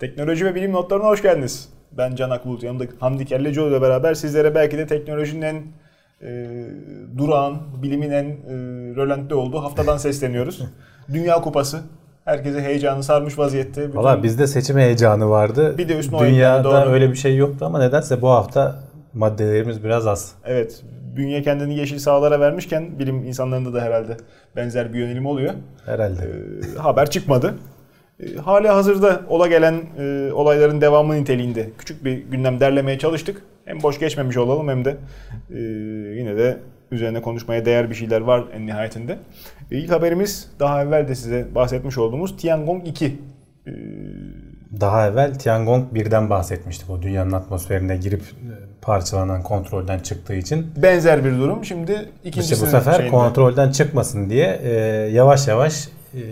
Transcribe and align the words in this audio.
Teknoloji 0.00 0.44
ve 0.44 0.54
bilim 0.54 0.72
notlarına 0.72 1.04
hoş 1.06 1.22
geldiniz. 1.22 1.68
Ben 1.92 2.14
Can 2.14 2.30
Akbulut, 2.30 2.62
yanımda 2.62 2.84
Hamdi 3.00 3.24
Kellecioğlu 3.26 3.70
ile 3.70 3.82
beraber 3.82 4.14
sizlere 4.14 4.54
belki 4.54 4.78
de 4.78 4.86
teknolojinin 4.86 5.42
en 5.42 5.62
e, 6.22 6.48
durağan, 7.18 7.56
bilimin 7.82 8.10
en 8.10 8.24
e, 8.24 8.34
rölantli 8.96 9.34
olduğu 9.34 9.58
haftadan 9.62 9.96
sesleniyoruz. 10.06 10.62
Dünya 11.12 11.34
Kupası. 11.34 11.80
Herkese 12.24 12.60
heyecanı 12.62 13.02
sarmış 13.02 13.38
vaziyette. 13.38 13.88
Bütün- 13.88 13.98
Valla 13.98 14.22
bizde 14.22 14.46
seçim 14.46 14.78
heyecanı 14.78 15.30
vardı. 15.30 15.78
Bir 15.78 15.88
de 15.88 15.98
üstüne 15.98 16.20
Dünyada 16.20 16.64
doğru. 16.64 16.90
öyle 16.90 17.10
bir 17.10 17.16
şey 17.16 17.36
yoktu 17.36 17.64
ama 17.64 17.78
nedense 17.78 18.22
bu 18.22 18.28
hafta 18.28 18.76
maddelerimiz 19.14 19.84
biraz 19.84 20.06
az. 20.06 20.32
Evet, 20.44 20.82
bünye 21.16 21.42
kendini 21.42 21.76
yeşil 21.76 21.98
sahalara 21.98 22.40
vermişken 22.40 22.98
bilim 22.98 23.24
insanlarında 23.24 23.72
da 23.74 23.80
herhalde 23.80 24.16
benzer 24.56 24.92
bir 24.92 24.98
yönelim 24.98 25.26
oluyor. 25.26 25.54
Herhalde. 25.86 26.22
E, 26.22 26.78
haber 26.78 27.10
çıkmadı. 27.10 27.54
E, 28.22 28.36
hala 28.38 28.76
hazırda 28.76 29.20
ola 29.28 29.46
gelen 29.46 29.74
e, 29.98 30.32
olayların 30.32 30.80
devamı 30.80 31.14
niteliğinde 31.16 31.68
küçük 31.78 32.04
bir 32.04 32.12
gündem 32.18 32.60
derlemeye 32.60 32.98
çalıştık. 32.98 33.42
Hem 33.64 33.82
boş 33.82 33.98
geçmemiş 33.98 34.36
olalım 34.36 34.68
hem 34.68 34.84
de 34.84 34.96
e, 35.50 35.58
yine 36.18 36.36
de 36.36 36.56
üzerine 36.90 37.22
konuşmaya 37.22 37.64
değer 37.64 37.90
bir 37.90 37.94
şeyler 37.94 38.20
var 38.20 38.44
en 38.54 38.66
nihayetinde. 38.66 39.18
E, 39.70 39.78
ilk 39.78 39.90
haberimiz 39.90 40.50
daha 40.60 40.82
evvel 40.82 41.08
de 41.08 41.14
size 41.14 41.46
bahsetmiş 41.54 41.98
olduğumuz 41.98 42.36
Tiangong 42.36 42.88
2. 42.88 43.06
E, 43.66 43.70
Daha 44.80 45.06
evvel 45.08 45.34
Tiangong 45.34 45.84
1'den 45.94 46.30
bahsetmiştik. 46.30 46.90
O 46.90 47.02
dünyanın 47.02 47.32
atmosferine 47.32 47.96
girip 47.96 48.20
e, 48.20 48.52
parçalanan 48.82 49.42
kontrolden 49.42 49.98
çıktığı 49.98 50.34
için. 50.34 50.66
benzer 50.76 51.24
bir 51.24 51.32
durum. 51.38 51.64
Şimdi 51.64 52.08
ikincisinin 52.24 52.54
İşte 52.54 52.66
bu 52.66 52.70
sefer 52.70 52.92
şeyinde. 52.92 53.10
kontrolden 53.10 53.70
çıkmasın 53.70 54.30
diye 54.30 54.60
e, 54.62 54.70
yavaş 55.12 55.48
yavaş 55.48 55.88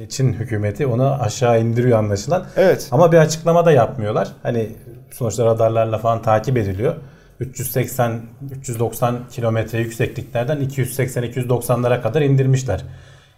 Çin 0.09 0.33
hükümeti 0.33 0.87
onu 0.87 1.23
aşağı 1.23 1.61
indiriyor 1.61 1.99
anlaşılan. 1.99 2.47
Evet. 2.57 2.89
Ama 2.91 3.13
bir 3.13 3.17
açıklama 3.19 3.65
da 3.67 3.73
yapmıyorlar. 3.73 4.29
Hani 4.43 4.69
sonuçta 5.11 5.45
radarlarla 5.45 5.99
falan 5.99 6.23
takip 6.23 6.57
ediliyor. 6.57 6.95
380 7.41 8.21
390 8.59 9.19
kilometre 9.31 9.79
yüksekliklerden 9.79 10.61
280 10.61 11.25
290'lara 11.25 12.03
kadar 12.03 12.23
indirmişler. 12.23 12.85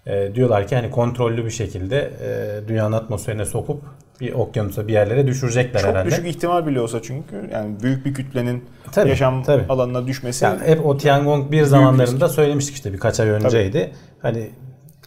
E, 0.06 0.34
diyorlar 0.34 0.66
ki 0.66 0.76
hani 0.76 0.90
kontrollü 0.90 1.44
bir 1.44 1.50
şekilde 1.50 1.98
e, 2.00 2.68
dünyanın 2.68 2.92
atmosferine 2.92 3.44
sokup 3.44 3.82
bir 4.20 4.32
okyanusa 4.32 4.88
bir 4.88 4.92
yerlere 4.92 5.26
düşürecekler 5.26 5.80
Çok 5.80 5.90
herhalde. 5.90 6.10
düşük 6.10 6.26
ihtimal 6.26 6.66
bile 6.66 6.80
olsa 6.80 7.02
çünkü 7.02 7.50
yani 7.52 7.82
büyük 7.82 8.04
bir 8.06 8.14
kütlenin 8.14 8.64
Tabii, 8.92 9.08
yaşam 9.08 9.42
tabii. 9.42 9.64
alanına 9.68 10.06
düşmesi 10.06 10.44
Yani 10.44 10.60
hep 10.66 10.86
o 10.86 10.96
Tiangong 10.96 11.52
1 11.52 11.62
zamanlarında 11.62 12.28
söylemiştik 12.28 12.74
işte 12.74 12.92
birkaç 12.92 13.20
ay 13.20 13.28
önceydi. 13.28 13.92
Hani 14.22 14.50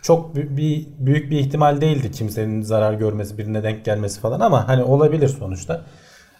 çok 0.03 0.35
bir 0.35 0.87
büyük 0.99 1.31
bir 1.31 1.39
ihtimal 1.39 1.81
değildi 1.81 2.11
kimsenin 2.11 2.61
zarar 2.61 2.93
görmesi, 2.93 3.37
birine 3.37 3.63
denk 3.63 3.85
gelmesi 3.85 4.19
falan 4.19 4.39
ama 4.39 4.67
hani 4.67 4.83
olabilir 4.83 5.27
sonuçta. 5.27 5.81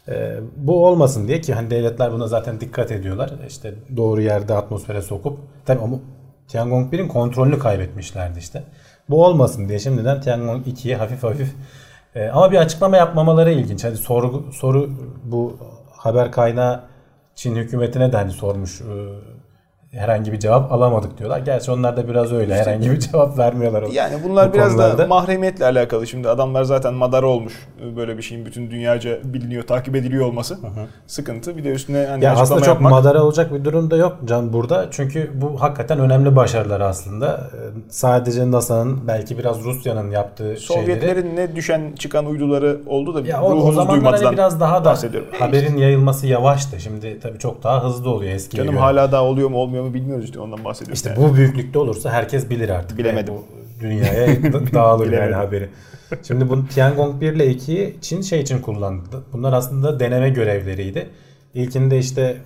Ee, 0.08 0.40
bu 0.58 0.86
olmasın 0.86 1.28
diye 1.28 1.42
ki 1.42 1.54
hani 1.54 1.70
devletler 1.70 2.12
buna 2.14 2.28
zaten 2.28 2.60
dikkat 2.60 2.92
ediyorlar. 2.92 3.32
İşte 3.48 3.74
doğru 3.98 4.22
yerde 4.22 4.54
atmosfere 4.54 5.02
sokup 5.02 5.40
tabii 5.66 5.82
ama 5.82 5.98
Tiangong 6.48 6.94
1'in 6.94 7.08
kontrolünü 7.08 7.60
kaybetmişlerdi 7.60 8.40
işte. 8.40 8.64
Bu 9.10 9.26
olmasın 9.26 9.70
diye 9.70 9.80
şimdiden 9.80 10.22
Tiangong 10.22 10.68
2'ye 10.68 10.96
hafif 10.96 11.24
hafif 11.24 11.56
e, 12.16 12.28
ama 12.28 12.52
bir 12.52 12.58
açıklama 12.58 12.98
yapmamaları 12.98 13.52
ilginç. 13.52 13.84
Hani 13.84 13.98
soru 13.98 14.54
soru 14.54 14.90
bu 15.24 15.58
haber 15.92 16.32
kaynağı 16.32 16.84
Çin 17.36 17.56
hükümetine 17.56 18.12
de 18.12 18.18
hani 18.18 18.32
sormuş 18.32 18.82
e, 18.82 18.86
herhangi 19.94 20.32
bir 20.32 20.40
cevap 20.40 20.72
alamadık 20.72 21.18
diyorlar. 21.18 21.40
Gerçi 21.40 21.72
onlar 21.72 21.98
da 21.98 22.08
biraz 22.08 22.32
öyle 22.34 22.56
herhangi 22.56 22.92
bir 22.92 23.00
cevap 23.00 23.38
vermiyorlar. 23.38 23.84
Yani 23.84 24.16
bunlar 24.24 24.50
bu 24.50 24.54
biraz 24.54 24.78
da 24.78 24.82
konularda. 24.82 25.08
mahremiyetle 25.08 25.66
alakalı. 25.66 26.08
Şimdi 26.08 26.30
adamlar 26.30 26.64
zaten 26.64 26.94
madara 26.94 27.28
olmuş. 27.28 27.54
Böyle 27.96 28.18
bir 28.18 28.22
şeyin 28.24 28.46
bütün 28.46 28.72
dünyaca 28.72 29.20
biliniyor, 29.24 29.64
takip 29.64 29.96
ediliyor 29.96 30.26
olması. 30.26 30.58
Sıkıntı. 31.08 31.58
Bir 31.58 31.64
de 31.64 31.70
üstüne 31.70 32.06
hani 32.10 32.24
Ya 32.24 32.36
aslında 32.36 32.60
çok 32.60 32.68
yapmak. 32.68 32.92
madara 32.92 33.24
olacak 33.24 33.54
bir 33.54 33.66
durum 33.66 33.92
da 33.92 33.98
yok 33.98 34.18
Can 34.26 34.54
burada. 34.54 34.88
Çünkü 34.92 35.32
bu 35.42 35.62
hakikaten 35.62 36.00
önemli 36.00 36.36
başarılar 36.36 36.82
aslında. 36.82 37.50
Ee, 37.54 37.58
Sadece 37.90 38.52
NASA'nın 38.52 39.08
belki 39.08 39.38
biraz 39.38 39.64
Rusya'nın 39.64 40.12
yaptığı 40.12 40.58
şeyleri. 40.58 40.86
Sovyetlerin 40.86 41.36
ne 41.36 41.56
düşen 41.56 41.94
çıkan 42.00 42.26
uyduları 42.26 42.80
oldu 42.88 43.16
da 43.16 43.28
Ya 43.28 43.42
ruhumuz 43.42 43.76
zamanlar 43.76 43.88
hani 43.88 44.02
duymadan 44.04 44.34
biraz 44.34 44.60
daha 44.60 44.82
da 44.82 44.86
bahsediyorum. 44.90 45.30
haberin 45.40 45.78
yayılması 45.78 46.28
yavaştı. 46.28 46.80
Şimdi 46.80 47.20
tabii 47.20 47.40
çok 47.40 47.64
daha 47.64 47.84
hızlı 47.84 48.10
oluyor 48.10 48.32
eskiye 48.34 48.64
Canım 48.64 48.78
hala 48.78 49.12
daha 49.12 49.24
oluyor 49.24 49.50
mu 49.50 49.58
olmuyor 49.58 49.83
mu 49.84 49.94
bilmiyoruz 49.94 50.26
işte 50.26 50.40
ondan 50.40 50.64
bahsediyorum. 50.66 50.94
İşte 50.94 51.10
yani. 51.10 51.20
bu 51.20 51.36
büyüklükte 51.36 51.80
olursa 51.80 52.12
herkes 52.12 52.50
bilir 52.50 52.70
artık. 52.70 52.98
Bilemedim. 52.98 53.34
Yani 53.34 53.44
bu 53.80 53.82
dünyaya 53.84 54.28
da- 54.54 54.74
dağılır 54.74 55.12
yani 55.12 55.36
haberi. 55.36 55.70
Şimdi 56.28 56.50
bu 56.50 56.68
Tiangong 56.68 57.22
1 57.22 57.34
ile 57.34 57.52
2'yi 57.52 57.96
Çin 58.02 58.22
şey 58.22 58.40
için 58.42 58.60
kullandı. 58.60 59.24
Bunlar 59.34 59.54
aslında 59.54 60.00
deneme 60.00 60.30
görevleriydi. 60.30 61.10
İlkinde 61.54 61.98
işte 62.00 62.38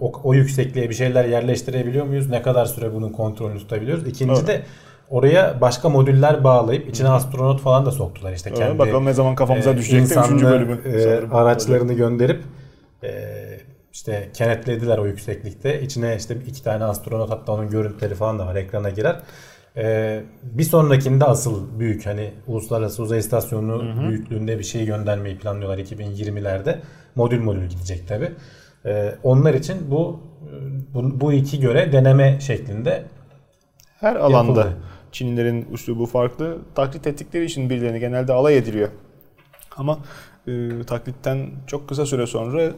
o, 0.00 0.12
o 0.24 0.34
yüksekliğe 0.34 0.90
bir 0.90 0.94
şeyler 0.94 1.24
yerleştirebiliyor 1.24 2.06
muyuz? 2.06 2.28
Ne 2.30 2.42
kadar 2.42 2.66
süre 2.66 2.94
bunun 2.94 3.08
kontrolünü 3.12 3.58
tutabiliyoruz? 3.58 4.06
İkinci 4.06 4.34
Doğru. 4.40 4.46
de 4.46 4.62
oraya 5.10 5.60
başka 5.60 5.88
modüller 5.88 6.44
bağlayıp 6.44 6.88
içine 6.88 7.08
astronot 7.08 7.60
falan 7.60 7.86
da 7.86 7.90
soktular 7.90 8.32
işte 8.32 8.50
Öyle, 8.50 8.60
kendi. 8.60 8.78
bakalım 8.78 9.04
ne 9.04 9.12
zaman 9.12 9.34
kafamıza 9.34 9.70
e, 9.70 9.76
düşecek 9.76 10.00
de 10.00 10.04
üçüncü 10.04 10.34
insanlı, 10.34 10.50
bölümü. 10.50 10.80
e, 10.84 11.34
araçlarını 11.34 11.92
gönderip 11.92 12.40
e, 13.02 13.08
işte 13.92 14.30
kenetlediler 14.34 14.98
o 14.98 15.06
yükseklikte. 15.06 15.80
İçine 15.82 16.16
işte 16.16 16.36
iki 16.46 16.64
tane 16.64 16.84
astronot 16.84 17.30
hatta 17.30 17.52
onun 17.52 17.70
görüntüleri 17.70 18.14
falan 18.14 18.38
da 18.38 18.46
var 18.46 18.54
ekrana 18.56 18.90
girer. 18.90 19.20
E, 19.76 20.20
bir 20.42 20.62
sonrakinde 20.62 21.24
asıl 21.24 21.78
büyük 21.78 22.06
hani 22.06 22.30
uluslararası 22.46 23.02
uzay 23.02 23.18
istasyonu 23.18 23.84
büyüklüğünde 24.08 24.58
bir 24.58 24.64
şey 24.64 24.84
göndermeyi 24.86 25.38
planlıyorlar 25.38 25.78
2020'lerde. 25.78 26.78
Modül 27.14 27.40
modül 27.40 27.66
gidecek 27.66 28.08
tabi. 28.08 28.32
onlar 29.22 29.54
için 29.54 29.90
bu, 29.90 30.20
bu 30.94 31.20
bu 31.20 31.32
iki 31.32 31.60
göre 31.60 31.92
deneme 31.92 32.40
şeklinde 32.40 33.04
Her 34.00 34.16
alanda 34.16 34.60
Yapıldı. 34.60 34.76
Çinlilerin 35.12 35.66
üslubu 35.72 36.06
farklı. 36.06 36.58
Taklit 36.74 37.06
ettikleri 37.06 37.44
için 37.44 37.70
birilerini 37.70 38.00
genelde 38.00 38.32
alay 38.32 38.58
ediliyor. 38.58 38.88
Ama 39.76 39.98
e, 40.46 40.68
taklitten 40.86 41.50
çok 41.66 41.88
kısa 41.88 42.06
süre 42.06 42.26
sonra 42.26 42.72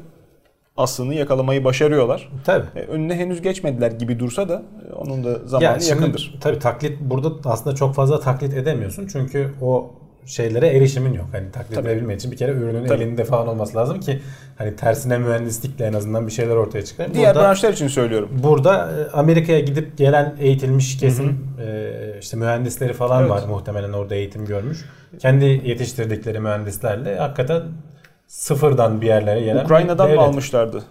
aslını 0.77 1.15
yakalamayı 1.15 1.65
başarıyorlar. 1.65 2.29
tabi. 2.45 2.65
E, 2.77 2.81
önüne 2.81 3.15
henüz 3.15 3.43
geçmediler 3.43 3.91
gibi 3.93 4.19
dursa 4.19 4.49
da 4.49 4.63
e, 4.91 4.93
onun 4.93 5.25
da 5.25 5.39
zamanı 5.47 5.81
şimdi 5.81 6.01
yakındır. 6.01 6.39
Tabii 6.41 6.59
taklit 6.59 7.01
burada 7.01 7.51
aslında 7.51 7.77
çok 7.77 7.95
fazla 7.95 8.21
taklit 8.21 8.55
edemiyorsun. 8.55 9.07
Çünkü 9.13 9.51
o 9.63 9.91
şeylere 10.27 10.67
erişimin 10.69 11.13
yok. 11.13 11.27
Hani 11.33 11.51
taklit 11.53 11.75
Tabii. 11.75 11.89
edebilmek 11.89 12.19
için 12.19 12.33
bir 12.33 12.37
kere 12.37 12.53
ürünün 12.53 12.87
Tabii. 12.87 13.03
elinde 13.03 13.25
falan 13.25 13.49
olması 13.49 13.77
lazım 13.77 14.01
ki 14.01 14.21
hani 14.59 14.77
tersine 14.77 15.19
mühendislikle 15.19 15.85
en 15.87 15.93
azından 15.93 16.27
bir 16.27 16.33
şeyler 16.33 16.57
ortaya 16.57 16.85
çıkar. 16.85 17.15
Diğer 17.15 17.35
burada, 17.35 17.49
branşlar 17.49 17.73
için 17.73 17.89
söylüyorum. 17.89 18.29
burada 18.43 18.91
e, 18.93 19.11
Amerika'ya 19.17 19.61
gidip 19.61 19.99
gelen 19.99 20.35
eğitilmiş 20.41 20.99
kesim 20.99 21.47
e, 21.67 21.91
işte 22.21 22.37
mühendisleri 22.37 22.93
falan 22.93 23.21
Evet. 23.21 23.31
var 23.31 23.43
muhtemelen 23.49 23.93
orada 23.93 24.15
eğitim 24.15 24.47
görmüş. 24.47 24.85
Kendi 25.19 25.45
yetiştirdikleri 25.45 26.41
mühendislerle 26.41 27.17
hakikaten 27.19 27.63
sıfırdan 28.27 29.01
bir 29.01 29.07
yerlere 29.07 29.41
gelen 29.41 29.65
Ukrayna'dan 29.65 30.11
mı 30.11 30.21
almışlardı? 30.21 30.83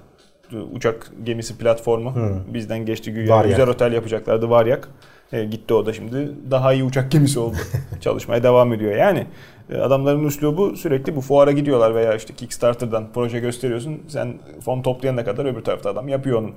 Uçak 0.71 1.11
gemisi 1.23 1.57
platformu. 1.57 2.13
Bizden 2.53 2.85
geçti 2.85 3.13
güya. 3.13 3.38
Varyak. 3.38 3.49
Güzel 3.49 3.69
otel 3.69 3.94
yapacaklardı 3.94 4.49
Varyak. 4.49 4.89
E, 5.33 5.43
gitti 5.43 5.73
o 5.73 5.85
da 5.85 5.93
şimdi 5.93 6.31
daha 6.51 6.73
iyi 6.73 6.83
uçak 6.83 7.11
gemisi 7.11 7.39
oldu. 7.39 7.55
Çalışmaya 8.01 8.43
devam 8.43 8.73
ediyor. 8.73 8.95
Yani 8.95 9.27
e, 9.69 9.77
adamların 9.77 10.25
üslubu 10.25 10.75
sürekli 10.75 11.16
bu 11.16 11.22
fuara 11.22 11.51
gidiyorlar 11.51 11.95
veya 11.95 12.16
işte 12.16 12.33
Kickstarter'dan 12.33 13.07
proje 13.13 13.39
gösteriyorsun. 13.39 14.01
Sen 14.07 14.39
fon 14.66 14.81
toplayana 14.81 15.25
kadar 15.25 15.45
öbür 15.45 15.61
tarafta 15.61 15.89
adam 15.89 16.07
yapıyor 16.07 16.39
onun. 16.39 16.51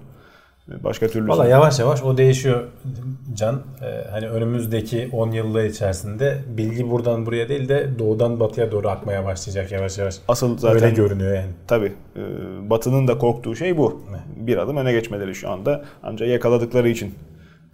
Başka 0.69 1.09
türlü. 1.09 1.28
Valla 1.28 1.47
yavaş 1.47 1.78
yavaş 1.78 2.03
o 2.03 2.16
değişiyor 2.16 2.65
Can. 3.34 3.62
Ee, 3.82 4.10
hani 4.10 4.28
önümüzdeki 4.28 5.09
10 5.12 5.31
yıllar 5.31 5.65
içerisinde 5.65 6.38
bilgi 6.56 6.91
buradan 6.91 7.27
buraya 7.27 7.49
değil 7.49 7.69
de 7.69 7.88
doğudan 7.99 8.41
batıya 8.41 8.72
doğru 8.72 8.88
akmaya 8.88 9.25
başlayacak 9.25 9.72
yavaş 9.72 9.99
yavaş. 9.99 10.16
Asıl 10.28 10.59
zaten 10.59 10.77
Öyle 10.82 10.91
görünüyor 10.94 11.34
yani. 11.34 11.51
Tabii. 11.66 11.92
e, 12.16 12.21
Batı'nın 12.71 13.09
da 13.09 13.18
korktuğu 13.18 13.57
şey 13.57 13.77
bu. 13.77 14.03
Bir 14.36 14.57
adım 14.57 14.77
öne 14.77 14.92
geçmeleri 14.92 15.34
şu 15.34 15.51
anda. 15.51 15.84
Ancak 16.03 16.28
yakaladıkları 16.28 16.89
için 16.89 17.15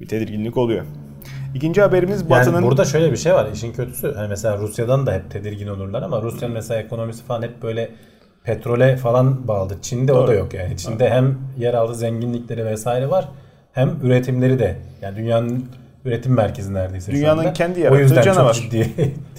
bir 0.00 0.09
tedirginlik 0.09 0.56
oluyor. 0.56 0.85
İkinci 1.55 1.81
haberimiz 1.81 2.21
Yani 2.21 2.31
Batı'nın... 2.31 2.62
burada 2.62 2.85
şöyle 2.85 3.12
bir 3.12 3.17
şey 3.17 3.33
var. 3.35 3.49
işin 3.55 3.73
kötüsü 3.73 4.15
hani 4.15 4.29
mesela 4.29 4.59
Rusya'dan 4.59 5.06
da 5.06 5.12
hep 5.12 5.31
tedirgin 5.31 5.67
olurlar 5.67 6.03
ama 6.03 6.23
Rusya'nın 6.23 6.55
mesela 6.55 6.81
ekonomisi 6.81 7.25
falan 7.25 7.43
hep 7.43 7.62
böyle 7.62 7.91
petrole 8.44 8.97
falan 8.97 9.49
bağlı. 9.49 9.75
Çin'de 9.83 10.12
o 10.12 10.17
Doğru. 10.17 10.27
da 10.27 10.35
yok 10.35 10.55
yani. 10.55 10.77
Çin'de 10.77 11.11
hem 11.11 11.39
yeraltı 11.59 11.94
zenginlikleri 11.94 12.65
vesaire 12.65 13.11
var 13.11 13.29
hem 13.73 13.91
üretimleri 14.03 14.59
de. 14.59 14.77
Yani 15.03 15.17
dünyanın 15.17 15.67
üretim 16.05 16.33
merkezi 16.35 16.75
neredeyse 16.75 17.12
Dünyanın 17.12 17.53
kendi 17.53 17.81
O 17.81 17.83
yarattığı 17.83 18.03
yüzden 18.03 18.23
canavar. 18.23 18.55
çok 18.55 18.62
ciddi 18.62 18.89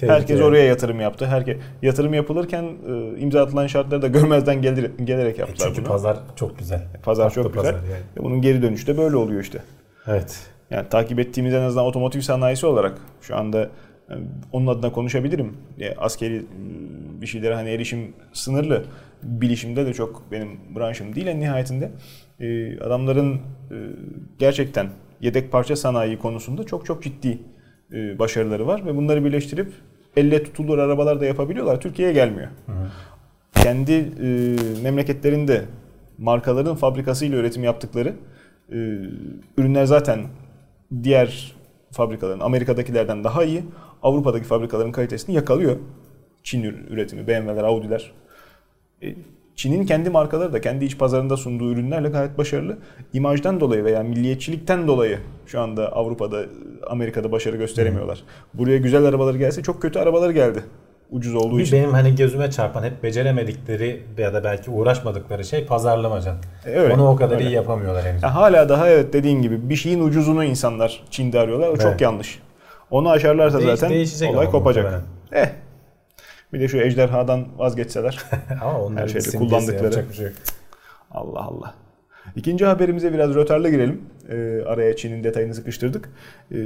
Herkes 0.00 0.30
yani. 0.36 0.44
oraya 0.44 0.64
yatırım 0.64 1.00
yaptı. 1.00 1.26
Herkes 1.26 1.56
yatırım 1.82 2.14
yapılırken 2.14 2.62
e, 2.64 3.18
imza 3.20 3.42
atılan 3.42 3.66
şartları 3.66 4.02
da 4.02 4.06
görmezden 4.08 4.62
gelir, 4.62 4.90
gelerek 5.04 5.38
yaptılar 5.38 5.66
Çünkü 5.68 5.80
bunu. 5.82 5.88
pazar 5.88 6.16
çok 6.36 6.58
güzel. 6.58 6.82
Pazar 7.02 7.24
Haklı 7.28 7.42
çok 7.42 7.54
güzel. 7.54 7.72
pazar 7.72 7.82
yani. 7.84 8.02
Ve 8.18 8.24
Bunun 8.24 8.40
geri 8.40 8.62
dönüşü 8.62 8.86
de 8.86 8.98
böyle 8.98 9.16
oluyor 9.16 9.40
işte. 9.42 9.58
Evet. 10.06 10.38
Yani 10.70 10.88
takip 10.88 11.18
ettiğimiz 11.18 11.54
en 11.54 11.60
azından 11.62 11.86
otomotiv 11.86 12.20
sanayisi 12.20 12.66
olarak 12.66 12.94
şu 13.20 13.36
anda 13.36 13.58
Yani 13.58 13.68
onun 14.52 14.66
adına 14.66 14.92
konuşabilirim. 14.92 15.56
Ya, 15.78 15.94
askeri 15.98 16.36
e, 16.36 16.42
bir 17.20 17.26
şeylere 17.26 17.54
hani 17.54 17.70
erişim 17.70 18.12
sınırlı. 18.32 18.84
Bilişimde 19.22 19.86
de 19.86 19.94
çok 19.94 20.22
benim 20.32 20.48
branşım 20.76 21.14
değil 21.14 21.26
en 21.26 21.40
nihayetinde. 21.40 21.90
E, 22.40 22.78
adamların 22.80 23.34
e, 23.34 23.76
gerçekten 24.38 24.88
yedek 25.20 25.52
parça 25.52 25.76
sanayi 25.76 26.18
konusunda 26.18 26.64
çok 26.64 26.86
çok 26.86 27.02
ciddi 27.02 27.38
e, 27.92 28.18
başarıları 28.18 28.66
var 28.66 28.86
ve 28.86 28.96
bunları 28.96 29.24
birleştirip 29.24 29.72
elle 30.16 30.42
tutulur 30.42 30.78
arabalar 30.78 31.20
da 31.20 31.26
yapabiliyorlar. 31.26 31.80
Türkiye'ye 31.80 32.14
gelmiyor. 32.14 32.48
Hı 32.66 32.72
hı. 32.72 32.90
Kendi 33.54 33.92
e, 33.92 34.56
memleketlerinde 34.82 35.64
markaların 36.18 36.76
fabrikasıyla 36.76 37.38
üretim 37.38 37.64
yaptıkları 37.64 38.14
e, 38.72 38.76
ürünler 39.58 39.84
zaten 39.84 40.20
diğer 41.02 41.54
fabrikaların 41.92 42.40
Amerika'dakilerden 42.40 43.24
daha 43.24 43.44
iyi. 43.44 43.64
Avrupa'daki 44.04 44.44
fabrikaların 44.44 44.92
kalitesini 44.92 45.34
yakalıyor. 45.34 45.76
Çin 46.42 46.62
üretimi, 46.62 47.26
BMW'ler, 47.26 47.64
Audi'ler. 47.64 48.12
E, 49.02 49.14
Çin'in 49.56 49.86
kendi 49.86 50.10
markaları 50.10 50.52
da 50.52 50.60
kendi 50.60 50.84
iç 50.84 50.98
pazarında 50.98 51.36
sunduğu 51.36 51.72
ürünlerle 51.72 52.08
gayet 52.08 52.38
başarılı. 52.38 52.78
İmajdan 53.12 53.60
dolayı 53.60 53.84
veya 53.84 54.02
milliyetçilikten 54.02 54.88
dolayı 54.88 55.18
şu 55.46 55.60
anda 55.60 55.92
Avrupa'da, 55.92 56.44
Amerika'da 56.86 57.32
başarı 57.32 57.56
gösteremiyorlar. 57.56 58.22
Buraya 58.54 58.78
güzel 58.78 59.04
arabaları 59.04 59.38
gelse 59.38 59.62
çok 59.62 59.82
kötü 59.82 59.98
arabalar 59.98 60.30
geldi. 60.30 60.62
Ucuz 61.10 61.34
olduğu 61.34 61.58
bir 61.58 61.62
için. 61.62 61.78
Benim 61.78 61.90
hani 61.90 62.14
gözüme 62.14 62.50
çarpan 62.50 62.82
hep 62.82 63.02
beceremedikleri 63.02 64.02
ya 64.18 64.34
da 64.34 64.44
belki 64.44 64.70
uğraşmadıkları 64.70 65.44
şey 65.44 65.66
pazarlamacan. 65.66 66.36
E, 66.66 66.70
öyle, 66.70 66.94
Onu 66.94 67.08
o 67.08 67.16
kadar 67.16 67.36
öyle. 67.36 67.48
iyi 67.48 67.52
yapamıyorlar 67.52 68.04
henüz. 68.04 68.22
Ya 68.22 68.34
hala 68.34 68.68
daha 68.68 68.88
evet 68.88 69.12
dediğin 69.12 69.42
gibi 69.42 69.68
bir 69.70 69.76
şeyin 69.76 70.00
ucuzunu 70.00 70.44
insanlar 70.44 71.02
Çin'de 71.10 71.40
arıyorlar. 71.40 71.68
O 71.68 71.70
evet. 71.70 71.82
çok 71.82 72.00
yanlış. 72.00 72.43
Onu 72.94 73.10
aşarlarsa 73.10 73.60
Değiş, 73.60 74.10
zaten 74.10 74.34
olay 74.34 74.50
kopacak. 74.50 75.04
Eh 75.32 75.48
bir 76.54 76.60
de 76.60 76.68
şu 76.68 76.78
ejderhadan 76.78 77.46
vazgeçseler. 77.56 78.18
Ama 78.62 79.00
her 79.00 79.08
şeyde 79.08 79.38
kullandıkları. 79.38 80.14
Şey 80.14 80.26
Allah 81.10 81.40
Allah. 81.40 81.74
İkinci 82.36 82.64
haberimize 82.64 83.12
biraz 83.12 83.34
rötarlı 83.34 83.70
girelim. 83.70 84.02
E, 84.28 84.62
araya 84.66 84.96
Çin'in 84.96 85.24
detayını 85.24 85.54
sıkıştırdık. 85.54 86.10
E, 86.52 86.56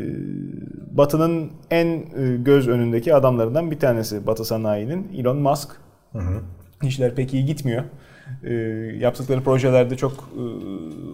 Batı'nın 0.91 1.53
en 1.71 1.87
e, 1.87 2.37
göz 2.39 2.69
önündeki 2.69 3.15
adamlarından 3.15 3.71
bir 3.71 3.79
tanesi 3.79 4.27
Batı 4.27 4.45
sanayinin 4.45 5.13
Elon 5.17 5.37
Musk. 5.37 5.71
Hı 6.13 6.19
hı. 6.19 6.41
İşler 6.83 7.15
pek 7.15 7.35
iyi 7.35 7.45
gitmiyor. 7.45 7.85
E, 8.45 8.53
yaptıkları 8.99 9.41
projelerde 9.41 9.97
çok 9.97 10.13
e, 10.13 10.43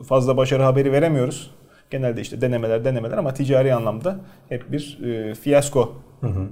fazla 0.05 0.37
başarı 0.37 0.63
haberi 0.63 0.93
veremiyoruz. 0.93 1.55
Genelde 1.91 2.21
işte 2.21 2.41
denemeler 2.41 2.85
denemeler 2.85 3.19
ama 3.19 3.35
ticari 3.35 3.75
anlamda 3.75 4.17
hep 4.49 4.73
bir 4.73 4.99
e, 5.05 5.35
fiyasko 5.35 5.95
Hı 6.21 6.27
hı. 6.27 6.49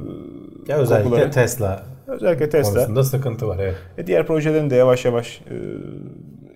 Ya 0.68 0.76
özellikle 0.76 1.10
kokuları. 1.10 1.30
Tesla. 1.30 1.82
Özellikle 2.06 2.50
Tesla. 2.50 2.74
Konusunda 2.74 3.04
sıkıntı 3.04 3.48
var 3.48 3.58
evet. 3.58 3.74
E 3.98 4.06
diğer 4.06 4.26
projelerin 4.26 4.70
de 4.70 4.76
yavaş 4.76 5.04
yavaş 5.04 5.40
e, 5.40 5.54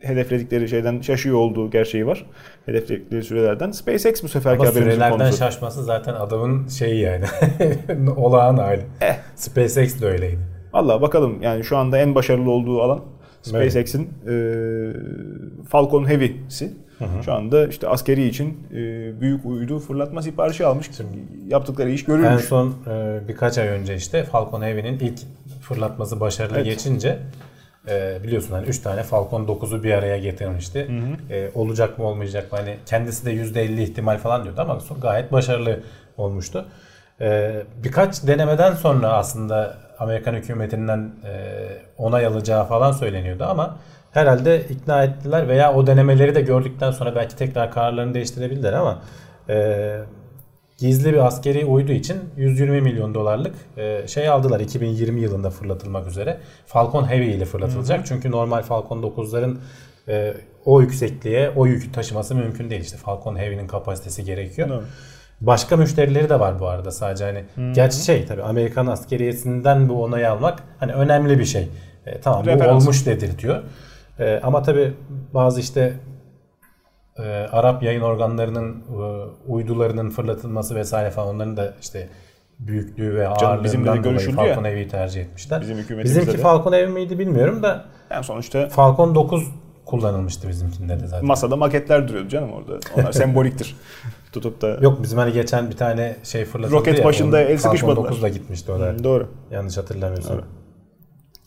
hedefledikleri 0.09 0.69
şeyden 0.69 1.01
şaşıyor 1.01 1.37
olduğu 1.37 1.71
gerçeği 1.71 2.07
var. 2.07 2.27
Hedefledikleri 2.67 3.23
sürelerden. 3.23 3.71
SpaceX 3.71 4.23
bu 4.23 4.29
seferki 4.29 4.63
Ama 4.63 4.71
haberimizin 4.71 4.91
sürelerden 4.91 5.19
konusu. 5.19 5.39
şaşması 5.39 5.85
zaten 5.85 6.15
adamın 6.15 6.69
şeyi 6.69 7.01
yani. 7.01 7.25
Olağan 8.17 8.57
hali. 8.57 8.83
Eh. 9.01 9.17
SpaceX 9.35 10.01
de 10.01 10.07
öyleydi. 10.07 10.39
Valla 10.73 11.03
bakalım 11.03 11.43
yani 11.43 11.65
şu 11.65 11.77
anda 11.77 11.99
en 11.99 12.15
başarılı 12.15 12.51
olduğu 12.51 12.83
alan 12.83 13.01
SpaceX'in 13.43 14.03
e, 14.03 14.35
Falcon 15.69 16.09
Heavy'si. 16.09 16.73
Hı. 16.99 17.23
Şu 17.25 17.33
anda 17.33 17.67
işte 17.67 17.89
askeri 17.89 18.27
için 18.29 18.67
e, 18.71 18.75
büyük 19.21 19.47
uydu 19.47 19.79
fırlatma 19.79 20.23
siparişi 20.23 20.67
almış. 20.67 20.91
Şimdi, 20.97 21.19
Yaptıkları 21.49 21.91
iş 21.91 22.05
görülmüş. 22.05 22.29
En 22.29 22.37
son 22.37 22.75
e, 22.87 23.21
birkaç 23.29 23.59
ay 23.59 23.69
önce 23.69 23.97
işte 23.97 24.25
Falcon 24.25 24.63
Heavy'nin 24.63 24.99
ilk 24.99 25.19
fırlatması 25.63 26.21
başarılı 26.21 26.57
evet. 26.57 26.65
geçince 26.65 27.19
e, 27.89 28.19
biliyorsun 28.23 28.53
hani 28.53 28.67
3 28.67 28.79
tane 28.79 29.03
Falcon 29.03 29.45
9'u 29.45 29.83
bir 29.83 29.93
araya 29.93 30.19
getirmişti. 30.19 30.89
Hı 30.89 30.93
hı. 30.93 31.35
E, 31.35 31.51
olacak 31.55 31.99
mı 31.99 32.05
olmayacak 32.05 32.53
mı? 32.53 32.59
Hani 32.59 32.77
kendisi 32.87 33.27
de 33.27 33.35
%50 33.35 33.81
ihtimal 33.81 34.19
falan 34.19 34.45
diyordu 34.45 34.61
ama 34.61 34.79
gayet 35.03 35.33
başarılı 35.33 35.81
olmuştu. 36.17 36.65
E, 37.21 37.63
birkaç 37.85 38.27
denemeden 38.27 38.75
sonra 38.75 39.13
aslında 39.13 39.77
Amerikan 39.99 40.35
hükümetinden 40.35 41.11
e, 41.25 41.59
onay 41.99 42.27
alacağı 42.27 42.65
falan 42.65 42.93
söyleniyordu 42.93 43.45
ama 43.45 43.79
herhalde 44.17 44.63
ikna 44.71 45.05
ettiler 45.05 45.49
veya 45.49 45.75
o 45.75 45.87
denemeleri 45.87 46.35
de 46.35 46.41
gördükten 46.41 46.91
sonra 46.91 47.15
belki 47.15 47.37
tekrar 47.37 47.71
kararlarını 47.71 48.15
değiştirebilirler 48.15 48.73
ama 48.73 49.03
e, 49.49 49.99
gizli 50.79 51.13
bir 51.13 51.27
askeri 51.27 51.65
uydu 51.65 51.93
için 51.93 52.17
120 52.37 52.81
milyon 52.81 53.15
dolarlık 53.15 53.55
e, 53.77 54.09
şey 54.09 54.29
aldılar 54.29 54.61
2020 54.61 55.21
yılında 55.21 55.51
fırlatılmak 55.51 56.07
üzere. 56.07 56.39
Falcon 56.67 57.11
Heavy 57.11 57.31
ile 57.31 57.45
fırlatılacak. 57.45 57.99
Hı 57.99 58.03
hı. 58.03 58.07
Çünkü 58.07 58.31
normal 58.31 58.63
Falcon 58.63 59.03
9'ların 59.03 59.57
e, 60.09 60.35
o 60.65 60.81
yüksekliğe 60.81 61.51
o 61.57 61.67
yükü 61.67 61.93
taşıması 61.93 62.35
mümkün 62.35 62.71
değil. 62.71 62.83
İşte 62.83 62.97
Falcon 62.97 63.37
Heavy'nin 63.37 63.67
kapasitesi 63.67 64.25
gerekiyor. 64.25 64.69
Hı. 64.69 64.83
Başka 65.41 65.77
müşterileri 65.77 66.29
de 66.29 66.41
var 66.41 66.61
bu 66.61 66.69
arada 66.69 66.91
sadece 66.91 67.25
hani. 67.25 67.45
Hı-hı. 67.55 67.73
Gerçi 67.73 68.05
şey 68.05 68.27
tabii 68.27 68.43
Amerikan 68.43 68.87
askeriyesinden 68.87 69.89
bu 69.89 70.03
onayı 70.03 70.31
almak 70.31 70.63
hani 70.79 70.93
önemli 70.93 71.39
bir 71.39 71.45
şey. 71.45 71.69
E, 72.07 72.21
tamam 72.21 72.47
Referans. 72.47 72.71
bu 72.71 72.85
olmuş 72.85 73.07
dedirtiyor. 73.07 73.63
E, 74.19 74.41
ama 74.43 74.63
tabii 74.63 74.95
bazı 75.35 75.61
işte 75.61 75.95
e, 77.19 77.23
Arap 77.53 77.83
yayın 77.83 78.01
organlarının 78.01 78.73
e, 78.73 79.03
uydularının 79.47 80.11
fırlatılması 80.11 80.75
vesaire 80.75 81.11
falan 81.11 81.35
onların 81.35 81.57
da 81.57 81.75
işte 81.81 82.09
büyüklüğü 82.59 83.17
ve 83.17 83.29
ağırlığından 83.29 84.05
dolayı 84.05 84.31
Falcon 84.31 84.65
ya. 84.65 84.71
Heavy'yi 84.71 84.89
tercih 84.89 85.21
etmişler. 85.21 85.61
Bizim 85.61 85.79
Bizimki 86.05 86.33
de. 86.33 86.37
Falcon 86.37 86.73
Heavy 86.73 86.87
miydi 86.87 87.19
bilmiyorum 87.19 87.63
da 87.63 87.85
yani 88.11 88.25
sonuçta 88.25 88.69
Falcon 88.69 89.15
9 89.15 89.49
kullanılmıştı 89.87 90.49
bizimkinde 90.49 91.01
de 91.01 91.07
zaten. 91.07 91.27
Masada 91.27 91.57
maketler 91.57 92.09
duruyordu 92.09 92.29
canım 92.29 92.53
orada. 92.53 92.79
Onlar 92.97 93.13
semboliktir. 93.13 93.77
Tutup 94.33 94.63
da 94.63 94.69
Yok 94.69 95.03
bizim 95.03 95.19
hani 95.19 95.33
geçen 95.33 95.71
bir 95.71 95.77
tane 95.77 96.17
şey 96.23 96.45
fırlatıldı 96.45 96.79
Roket 96.79 96.99
ya, 96.99 97.05
başında 97.05 97.41
el 97.41 97.59
sıkışmadılar. 97.59 98.09
Falcon 98.09 98.19
9'la 98.19 98.29
gitmişti 98.29 98.73
o 98.73 98.81
da. 98.81 98.93
Hmm, 98.93 99.05
doğru. 99.05 99.29
Yanlış 99.51 99.77
hatırlamıyorsam. 99.77 100.37
Doğru. 100.37 100.45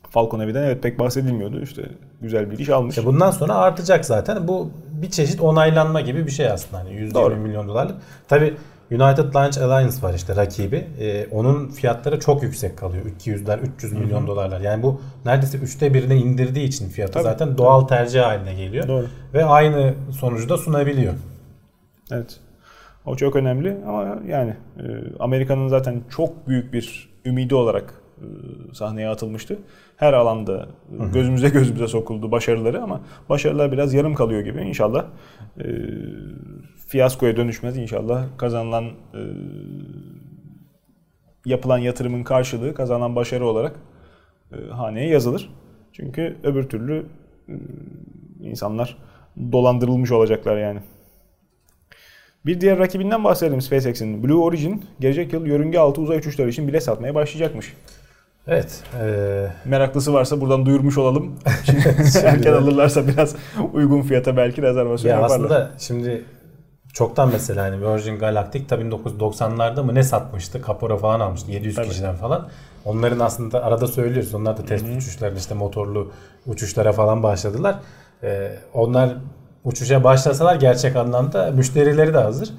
Falcon 0.10 0.40
Heavy'den 0.40 0.64
evet 0.64 0.84
pek 0.84 1.00
bahsedilmiyordu. 1.00 1.62
İşte 1.62 1.82
güzel 2.22 2.52
bir 2.52 2.60
iş 2.60 2.70
almış. 2.70 2.98
İşte 2.98 3.06
bundan 3.06 3.32
sonra 3.32 3.54
artacak 3.54 4.06
zaten. 4.06 4.48
Bu 4.48 4.70
bir 4.92 5.10
çeşit 5.10 5.42
onaylanma 5.42 6.02
gibi 6.02 6.26
bir 6.26 6.32
şey 6.32 6.48
aslında. 6.48 6.84
Hani 6.84 6.94
120 6.94 7.36
milyon 7.36 7.68
dolarlık. 7.68 7.96
Tabi 8.28 8.54
United 8.92 9.36
Launch 9.36 9.58
Alliance 9.58 10.02
var 10.02 10.14
işte 10.14 10.36
rakibi. 10.36 10.88
Ee, 11.00 11.28
onun 11.32 11.68
fiyatları 11.68 12.20
çok 12.20 12.44
yüksek 12.44 12.78
kalıyor. 12.78 13.06
200'ler 13.20 13.60
300 13.76 13.94
milyon 13.94 14.20
Hı-hı. 14.20 14.28
dolarlar. 14.28 14.62
Yani 14.62 14.84
bu 14.84 15.02
neredeyse 15.26 15.58
üçte 15.58 15.94
birine 15.94 16.16
indirdiği 16.16 16.68
için 16.68 16.90
fiyatı 16.90 17.14
Tabii. 17.14 17.24
zaten 17.24 17.58
doğal 17.58 17.82
tercih 17.82 18.22
haline 18.22 18.54
geliyor. 18.54 18.88
Doğru. 18.88 19.06
Ve 19.34 19.46
aynı 19.46 19.94
sonucu 20.20 20.50
da 20.50 20.58
sunabiliyor. 20.58 21.14
Evet. 22.12 22.40
O 23.06 23.16
çok 23.16 23.36
önemli 23.36 23.78
ama 23.88 24.18
yani 24.28 24.54
e, 24.78 24.84
Amerika'nın 25.20 25.68
zaten 25.68 26.02
çok 26.10 26.48
büyük 26.48 26.74
bir 26.74 27.10
ümidi 27.26 27.56
olarak 27.56 27.94
sahneye 28.74 29.10
atılmıştı. 29.10 29.60
Her 29.98 30.14
alanda 30.14 30.68
Hı-hı. 30.98 31.12
gözümüze 31.12 31.50
gözümüze 31.50 31.88
sokuldu 31.88 32.32
başarıları 32.32 32.84
ama 32.84 33.02
başarılar 33.30 33.72
biraz 33.72 33.94
yarım 33.94 34.16
kalıyor 34.16 34.42
gibi. 34.42 34.62
İnşallah 34.62 35.06
e, 35.60 35.66
fiyaskoya 36.88 37.38
dönüşmez. 37.38 37.78
İnşallah 37.78 38.26
kazanılan 38.38 38.86
e, 38.86 39.22
yapılan 41.46 41.78
yatırımın 41.78 42.24
karşılığı 42.24 42.74
kazanan 42.74 43.16
başarı 43.16 43.46
olarak 43.46 43.76
e, 44.52 44.72
haneye 44.72 45.08
yazılır. 45.08 45.50
Çünkü 45.94 46.38
öbür 46.44 46.64
türlü 46.64 47.06
e, 47.50 47.54
insanlar 48.42 48.98
dolandırılmış 49.52 50.12
olacaklar 50.12 50.58
yani. 50.58 50.80
Bir 52.46 52.62
diğer 52.62 52.80
rakibinden 52.80 53.24
bahsedelim 53.24 53.62
SpaceX'in. 53.62 54.24
Blue 54.24 54.38
Origin 54.38 54.86
gelecek 55.00 55.34
yıl 55.34 55.46
yörünge 55.46 55.80
altı 55.80 56.02
uzay 56.02 56.18
uçuşları 56.18 56.50
için 56.50 56.68
bile 56.68 56.82
satmaya 56.82 57.16
başlayacakmış. 57.16 57.74
Evet. 58.50 58.84
Ee... 59.02 59.48
Meraklısı 59.66 60.14
varsa 60.14 60.42
buradan 60.42 60.66
duyurmuş 60.66 60.98
olalım. 60.98 61.36
Şimdi 61.66 61.84
erken 62.24 62.54
alırlarsa 62.54 63.08
biraz 63.08 63.36
uygun 63.74 64.02
fiyata 64.02 64.38
belki 64.38 64.62
rezervasyon 64.62 65.12
ya 65.12 65.20
yaparlar. 65.20 65.46
Aslında 65.46 65.72
şimdi 65.78 66.26
çoktan 66.94 67.30
mesela 67.34 67.64
hani 67.64 67.82
Virgin 67.82 68.20
Galactic 68.20 68.68
tabii 68.68 68.84
1990'larda 68.84 69.84
mı 69.84 69.96
ne 69.96 70.04
satmıştı? 70.04 70.62
Kapora 70.62 70.98
falan 70.98 71.20
almıştı 71.20 71.52
700 71.52 71.76
tabii. 71.76 71.90
kişiden 71.90 72.16
falan. 72.16 72.48
Onların 72.86 73.20
aslında 73.20 73.64
arada 73.64 73.88
söylüyoruz. 73.88 74.34
Onlar 74.34 74.58
da 74.58 74.66
test 74.66 74.86
Hı-hı. 74.86 74.98
uçuşlarını 74.98 75.38
işte 75.38 75.56
motorlu 75.56 76.12
uçuşlara 76.48 76.92
falan 76.92 77.24
başladılar. 77.24 77.76
Ee, 78.24 78.52
onlar 78.74 79.10
uçuşa 79.64 80.04
başlasalar 80.04 80.56
gerçek 80.56 80.96
anlamda 80.96 81.52
müşterileri 81.52 82.14
de 82.14 82.18
hazır. 82.18 82.50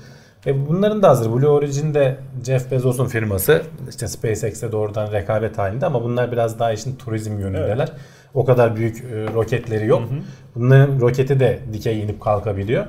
E 0.46 0.68
bunların 0.68 1.02
da 1.02 1.08
hazır. 1.08 1.32
Blue 1.32 1.48
Origin 1.48 1.94
de 1.94 2.16
Jeff 2.46 2.70
Bezos'un 2.70 3.06
firması. 3.06 3.62
İşte 3.88 4.08
SpaceX'e 4.08 4.72
doğrudan 4.72 5.12
rekabet 5.12 5.58
halinde 5.58 5.86
ama 5.86 6.04
bunlar 6.04 6.32
biraz 6.32 6.58
daha 6.58 6.72
işin 6.72 6.96
turizm 6.96 7.38
yönündeler. 7.38 7.88
Evet. 7.88 8.00
O 8.34 8.44
kadar 8.44 8.76
büyük 8.76 9.04
e, 9.04 9.34
roketleri 9.34 9.86
yok. 9.86 10.00
Hı 10.00 10.14
hı. 10.14 10.18
Bunların 10.54 11.00
roketi 11.00 11.40
de 11.40 11.58
dikey 11.72 12.02
inip 12.02 12.20
kalkabiliyor. 12.20 12.86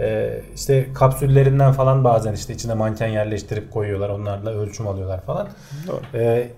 Ee, 0.00 0.40
işte 0.54 0.86
kapsüllerinden 0.94 1.72
falan 1.72 2.04
bazen 2.04 2.32
işte 2.32 2.54
içine 2.54 2.74
manken 2.74 3.06
yerleştirip 3.06 3.72
koyuyorlar. 3.72 4.08
Onlarla 4.08 4.50
ölçüm 4.50 4.88
alıyorlar 4.88 5.20
falan. 5.20 5.48
Doğru. 5.86 6.00
Ee, 6.14 6.48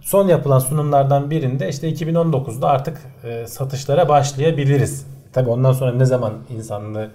son 0.00 0.28
yapılan 0.28 0.58
sunumlardan 0.58 1.30
birinde 1.30 1.68
işte 1.68 1.90
2019'da 1.90 2.68
artık 2.68 2.98
e, 3.24 3.46
satışlara 3.46 4.08
başlayabiliriz. 4.08 5.06
Tabii 5.32 5.50
ondan 5.50 5.72
sonra 5.72 5.92
ne 5.92 6.04
zaman 6.04 6.32
insanlığı 6.50 7.10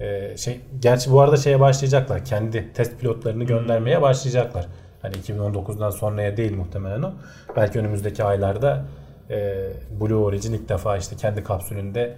e, 0.00 0.36
şey 0.36 0.60
gerçi 0.78 1.12
bu 1.12 1.20
arada 1.20 1.36
şeye 1.36 1.60
başlayacaklar. 1.60 2.24
Kendi 2.24 2.72
test 2.72 3.00
pilotlarını 3.00 3.44
göndermeye 3.44 4.02
başlayacaklar. 4.02 4.66
Hani 5.02 5.14
2019'dan 5.14 5.90
sonraya 5.90 6.36
değil 6.36 6.56
muhtemelen 6.56 7.02
o. 7.02 7.12
Belki 7.56 7.78
önümüzdeki 7.78 8.24
aylarda 8.24 8.84
e, 9.30 9.66
Blue 10.00 10.14
Origin 10.14 10.52
ilk 10.52 10.68
defa 10.68 10.96
işte 10.96 11.16
kendi 11.16 11.44
kapsülünde 11.44 12.16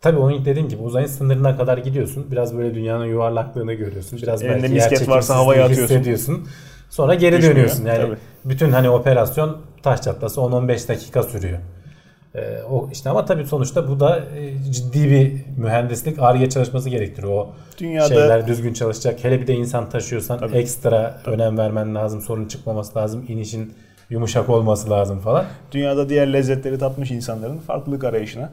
Tabii 0.00 0.18
onun 0.18 0.32
ilk 0.32 0.44
dediğim 0.44 0.68
gibi 0.68 0.82
uzayın 0.82 1.06
sınırına 1.06 1.56
kadar 1.56 1.78
gidiyorsun. 1.78 2.26
Biraz 2.30 2.56
böyle 2.56 2.74
dünyanın 2.74 3.04
yuvarlaklığını 3.04 3.72
görüyorsun. 3.72 4.18
Biraz 4.22 4.42
elinde 4.42 4.62
belki 4.62 4.74
misket 4.74 5.08
varsa 5.08 5.36
havaya 5.36 5.64
atıyorsun. 5.64 5.94
hissediyorsun. 5.94 6.48
Sonra 6.90 7.14
geri 7.14 7.36
Düşmüyor, 7.36 7.54
dönüyorsun. 7.56 7.84
Yani 7.84 7.98
tabii. 7.98 8.16
bütün 8.44 8.70
hani 8.70 8.90
operasyon 8.90 9.58
taş 9.82 10.02
çatlası 10.02 10.40
10-15 10.40 10.88
dakika 10.88 11.22
sürüyor. 11.22 11.58
Ee, 12.34 12.62
o 12.70 12.88
işte 12.92 13.10
ama 13.10 13.24
tabii 13.24 13.46
sonuçta 13.46 13.88
bu 13.88 14.00
da 14.00 14.18
e, 14.36 14.72
ciddi 14.72 15.10
bir 15.10 15.32
mühendislik 15.62 16.18
arge 16.18 16.48
çalışması 16.50 16.88
gerektiriyor. 16.88 17.32
O 17.32 17.50
Dünyada- 17.78 18.08
şeyler 18.08 18.46
düzgün 18.46 18.72
çalışacak. 18.72 19.24
Hele 19.24 19.40
bir 19.40 19.46
de 19.46 19.54
insan 19.54 19.90
taşıyorsan 19.90 20.38
Tabii. 20.38 20.56
ekstra 20.56 21.20
önem 21.26 21.58
vermen 21.58 21.94
lazım. 21.94 22.20
Sorun 22.20 22.46
çıkmaması 22.46 22.98
lazım. 22.98 23.24
inişin 23.28 23.74
yumuşak 24.10 24.48
olması 24.48 24.90
lazım 24.90 25.18
falan. 25.18 25.44
Dünyada 25.72 26.08
diğer 26.08 26.32
lezzetleri 26.32 26.78
tatmış 26.78 27.10
insanların 27.10 27.58
farklılık 27.58 28.04
arayışına. 28.04 28.50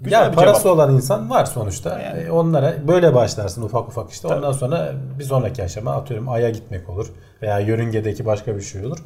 Güzel 0.00 0.22
ya 0.22 0.32
parası 0.32 0.62
cevap. 0.62 0.76
olan 0.76 0.94
insan 0.94 1.30
var 1.30 1.44
sonuçta. 1.44 2.00
Yani. 2.00 2.20
E, 2.22 2.30
onlara 2.30 2.74
böyle 2.88 3.14
başlarsın 3.14 3.62
ufak 3.62 3.88
ufak 3.88 4.10
işte. 4.10 4.28
Tabii. 4.28 4.38
Ondan 4.38 4.52
sonra 4.52 4.92
bir 5.18 5.24
sonraki 5.24 5.62
aşama 5.62 5.92
atıyorum 5.92 6.28
Ay'a 6.28 6.50
gitmek 6.50 6.88
olur 6.88 7.06
veya 7.42 7.58
yörüngedeki 7.58 8.26
başka 8.26 8.56
bir 8.56 8.60
şey 8.62 8.86
olur. 8.86 8.98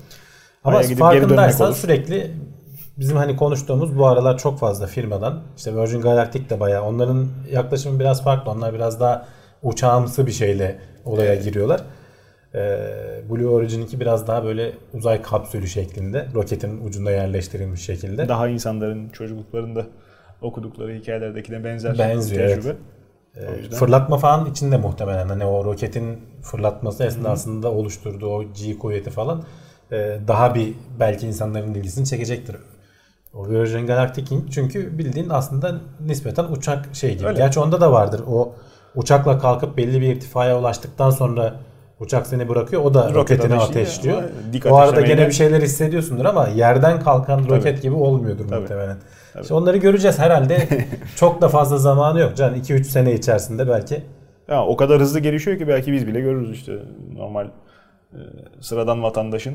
Ama 0.64 0.76
Ay'a 0.76 0.86
gidip 0.88 0.98
farkındaysan 0.98 1.72
sürekli 1.72 2.30
bizim 2.98 3.16
hani 3.16 3.36
konuştuğumuz 3.36 3.98
bu 3.98 4.06
aralar 4.06 4.38
çok 4.38 4.58
fazla 4.58 4.86
firmadan 4.86 5.42
işte 5.56 5.76
Virgin 5.76 6.00
Galactic 6.00 6.50
de 6.50 6.60
bayağı 6.60 6.82
onların 6.84 7.26
yaklaşımı 7.52 8.00
biraz 8.00 8.24
farklı. 8.24 8.50
Onlar 8.50 8.74
biraz 8.74 9.00
daha 9.00 9.26
uçağımsı 9.62 10.26
bir 10.26 10.32
şeyle 10.32 10.78
olaya 11.04 11.34
giriyorlar. 11.34 11.80
Ee, 12.54 12.78
Blue 13.30 13.46
Origin'inki 13.46 14.00
biraz 14.00 14.26
daha 14.26 14.44
böyle 14.44 14.72
uzay 14.94 15.22
kapsülü 15.22 15.66
şeklinde 15.66 16.26
roketin 16.34 16.86
ucunda 16.86 17.10
yerleştirilmiş 17.10 17.82
şekilde. 17.84 18.28
Daha 18.28 18.48
insanların 18.48 19.08
çocukluklarında 19.08 19.86
okudukları 20.42 20.94
hikayelerdekine 20.94 21.64
benzer 21.64 21.98
Benziyor, 21.98 22.48
tecrübe. 22.48 22.76
Yüzden- 23.58 23.76
Fırlatma 23.76 24.18
falan 24.18 24.50
içinde 24.50 24.76
muhtemelen 24.76 25.28
hani 25.28 25.44
o 25.44 25.64
roketin 25.64 26.18
fırlatması 26.42 27.04
esnasında 27.04 27.72
oluşturduğu 27.72 28.28
o 28.28 28.42
G 28.42 28.78
kuvveti 28.78 29.10
falan 29.10 29.42
e, 29.92 30.18
daha 30.28 30.54
bir 30.54 30.74
belki 31.00 31.26
insanların 31.26 31.74
ilgisini 31.74 32.06
çekecektir. 32.06 32.56
O 33.36 33.48
Virgin 33.48 33.86
Galactic'in 33.86 34.46
çünkü 34.50 34.98
bildiğin 34.98 35.28
aslında 35.28 35.74
nispeten 36.06 36.44
uçak 36.44 36.94
şey 36.94 37.16
gibi. 37.16 37.26
Öyle. 37.26 37.38
Gerçi 37.38 37.60
onda 37.60 37.80
da 37.80 37.92
vardır. 37.92 38.20
O 38.28 38.54
uçakla 38.94 39.38
kalkıp 39.38 39.76
belli 39.76 40.00
bir 40.00 40.06
irtifaya 40.06 40.58
ulaştıktan 40.58 41.10
sonra 41.10 41.54
uçak 42.00 42.26
seni 42.26 42.48
bırakıyor. 42.48 42.82
O 42.82 42.94
da 42.94 43.00
Roket 43.02 43.16
roketini 43.16 43.54
ateşliyor 43.54 44.22
dik 44.52 44.66
O 44.66 44.76
arada 44.76 45.00
gene 45.00 45.26
bir 45.26 45.32
şeyler 45.32 45.62
hissediyorsundur 45.62 46.24
ama 46.24 46.48
yerden 46.48 47.00
kalkan 47.00 47.48
roket 47.48 47.82
gibi 47.82 47.94
olmuyordur 47.94 48.48
Tabii. 48.48 48.60
muhtemelen. 48.60 48.96
İşte 49.42 49.54
onları 49.54 49.76
göreceğiz 49.76 50.18
herhalde. 50.18 50.68
Çok 51.16 51.40
da 51.40 51.48
fazla 51.48 51.78
zamanı 51.78 52.20
yok. 52.20 52.36
Can 52.36 52.54
2-3 52.54 52.84
sene 52.84 53.14
içerisinde 53.14 53.68
belki 53.68 54.02
Ya 54.48 54.64
o 54.64 54.76
kadar 54.76 55.00
hızlı 55.00 55.20
gelişiyor 55.20 55.58
ki 55.58 55.68
belki 55.68 55.92
biz 55.92 56.06
bile 56.06 56.20
görürüz 56.20 56.50
işte 56.50 56.72
normal 57.12 57.46
e, 58.12 58.20
sıradan 58.60 59.02
vatandaşın 59.02 59.54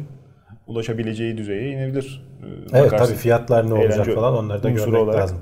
ulaşabileceği 0.71 1.37
düzeye 1.37 1.69
inebilir. 1.71 2.23
E, 2.43 2.47
Evet 2.77 2.85
bakarsın. 2.91 3.05
tabii 3.05 3.17
fiyatlar 3.17 3.69
ne 3.69 3.73
olacak 3.73 3.93
Eğlence 3.95 4.15
falan 4.15 4.33
onları 4.37 4.63
da 4.63 4.69
görmek 4.69 5.01
olarak. 5.01 5.21
lazım. 5.21 5.37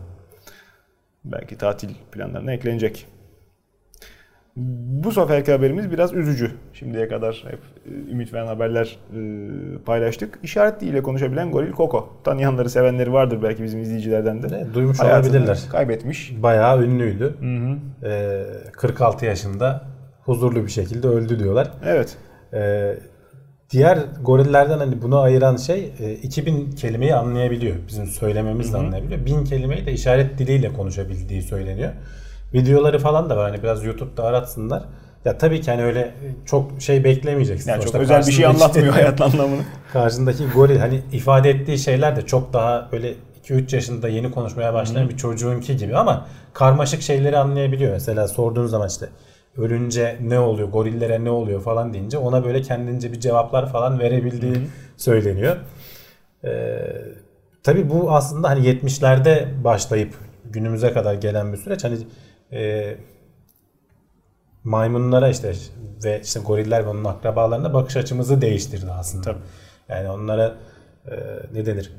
Belki 1.25 1.57
tatil 1.57 1.89
planlarına 2.11 2.53
eklenecek. 2.53 3.07
Bu 4.55 5.11
seferki 5.11 5.51
haberimiz 5.51 5.91
biraz 5.91 6.13
üzücü. 6.13 6.51
Şimdiye 6.73 7.07
kadar 7.07 7.45
hep 7.47 7.59
e, 7.85 8.11
ümit 8.11 8.33
veren 8.33 8.47
haberler 8.47 8.97
e, 9.15 9.19
paylaştık. 9.85 10.39
İşaret 10.43 10.81
diliyle 10.81 11.03
konuşabilen 11.03 11.51
goril 11.51 11.71
Koko. 11.71 12.09
Tanıyanları, 12.23 12.69
sevenleri 12.69 13.13
vardır 13.13 13.39
belki 13.43 13.63
bizim 13.63 13.81
izleyicilerden 13.81 14.43
de. 14.43 14.47
Ne, 14.47 14.73
duymuş 14.73 14.99
Hayatını 14.99 15.31
olabilirler. 15.31 15.59
Kaybetmiş. 15.71 16.33
Bayağı 16.43 16.83
ünlüydü. 16.83 17.35
Hı 17.39 17.45
hı. 17.45 17.77
Ee, 18.09 18.43
46 18.71 19.25
yaşında 19.25 19.81
huzurlu 20.23 20.63
bir 20.63 20.71
şekilde 20.71 21.07
öldü 21.07 21.39
diyorlar. 21.39 21.71
Evet. 21.85 22.17
Ee, 22.53 22.97
diğer 23.69 23.99
gorillerden 24.21 24.77
hani 24.77 25.01
bunu 25.01 25.19
ayıran 25.19 25.57
şey 25.57 25.93
e, 25.99 26.13
2000 26.13 26.71
kelimeyi 26.71 27.15
anlayabiliyor. 27.15 27.75
Bizim 27.87 28.07
söylememizle 28.07 28.77
anlayabiliyor. 28.77 29.25
1000 29.25 29.43
kelimeyi 29.43 29.85
de 29.85 29.93
işaret 29.93 30.37
diliyle 30.37 30.73
konuşabildiği 30.73 31.41
söyleniyor. 31.41 31.91
Videoları 32.53 32.99
falan 32.99 33.29
da 33.29 33.37
var. 33.37 33.51
Hani 33.51 33.63
biraz 33.63 33.83
YouTube'da 33.85 34.23
aratsınlar. 34.23 34.83
Ya 35.25 35.37
tabii 35.37 35.61
ki 35.61 35.71
hani 35.71 35.83
öyle 35.83 36.13
çok 36.45 36.81
şey 36.81 37.03
beklemeyeceksin. 37.03 37.71
Yani 37.71 37.83
çok 37.85 37.95
özel 37.95 38.27
bir 38.27 38.31
şey 38.31 38.45
anlatmıyor 38.45 38.93
hayat 38.93 39.21
anlamını. 39.21 39.61
Karşındaki 39.93 40.47
goril 40.55 40.77
hani 40.77 41.01
ifade 41.11 41.49
ettiği 41.49 41.77
şeyler 41.77 42.15
de 42.15 42.21
çok 42.21 42.53
daha 42.53 42.89
böyle 42.91 43.13
2-3 43.43 43.75
yaşında 43.75 44.09
yeni 44.09 44.31
konuşmaya 44.31 44.73
başlayan 44.73 45.09
bir 45.09 45.17
çocuğunki 45.17 45.77
gibi 45.77 45.97
ama 45.97 46.25
karmaşık 46.53 47.01
şeyleri 47.01 47.37
anlayabiliyor. 47.37 47.91
Mesela 47.91 48.27
sorduğun 48.27 48.67
zaman 48.67 48.87
işte 48.87 49.09
ölünce 49.59 50.17
ne 50.21 50.39
oluyor, 50.39 50.69
gorillere 50.69 51.23
ne 51.23 51.29
oluyor 51.29 51.61
falan 51.61 51.93
deyince 51.93 52.17
ona 52.17 52.45
böyle 52.45 52.61
kendince 52.61 53.11
bir 53.11 53.19
cevaplar 53.19 53.71
falan 53.71 53.99
verebildiği 53.99 54.57
söyleniyor. 54.97 55.57
Ee, 56.43 56.79
tabii 57.63 57.89
bu 57.89 58.11
aslında 58.11 58.49
hani 58.49 58.67
70'lerde 58.67 59.63
başlayıp 59.63 60.15
günümüze 60.45 60.93
kadar 60.93 61.13
gelen 61.13 61.53
bir 61.53 61.57
süreç. 61.57 61.83
Hani 61.83 61.97
e, 62.51 62.95
maymunlara 64.63 65.29
işte 65.29 65.53
ve 66.03 66.21
işte 66.23 66.39
goriller 66.39 66.85
ve 66.85 66.89
onun 66.89 67.03
akrabalarına 67.03 67.73
bakış 67.73 67.97
açımızı 67.97 68.41
değiştirdi 68.41 68.91
aslında. 68.91 69.23
Tabii. 69.23 69.39
Yani 69.89 70.09
onlara 70.09 70.55
e, 71.07 71.15
ne 71.53 71.65
denir? 71.65 71.91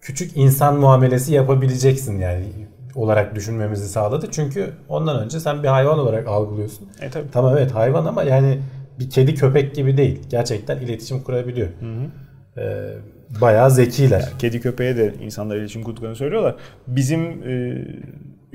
Küçük 0.00 0.36
insan 0.36 0.76
muamelesi 0.76 1.34
yapabileceksin 1.34 2.18
yani 2.18 2.44
olarak 2.94 3.34
düşünmemizi 3.34 3.88
sağladı. 3.88 4.26
Çünkü 4.30 4.70
ondan 4.88 5.24
önce 5.24 5.40
sen 5.40 5.62
bir 5.62 5.68
hayvan 5.68 5.98
olarak 5.98 6.28
algılıyorsun. 6.28 6.88
E 7.00 7.10
tabii. 7.10 7.30
Tamam 7.32 7.56
evet 7.56 7.74
hayvan 7.74 8.04
ama 8.04 8.22
yani 8.22 8.58
bir 9.00 9.10
kedi 9.10 9.34
köpek 9.34 9.74
gibi 9.74 9.96
değil. 9.96 10.20
Gerçekten 10.30 10.78
iletişim 10.78 11.22
kurabiliyor. 11.22 11.68
Ee, 12.58 12.88
bayağı 13.40 13.70
zekiler. 13.70 14.28
Kedi 14.38 14.60
köpeğe 14.60 14.96
de 14.96 15.14
insanlar 15.22 15.56
iletişim 15.56 15.82
kurduklarını 15.82 16.16
söylüyorlar. 16.16 16.54
Bizim 16.86 17.20
e, 17.22 17.84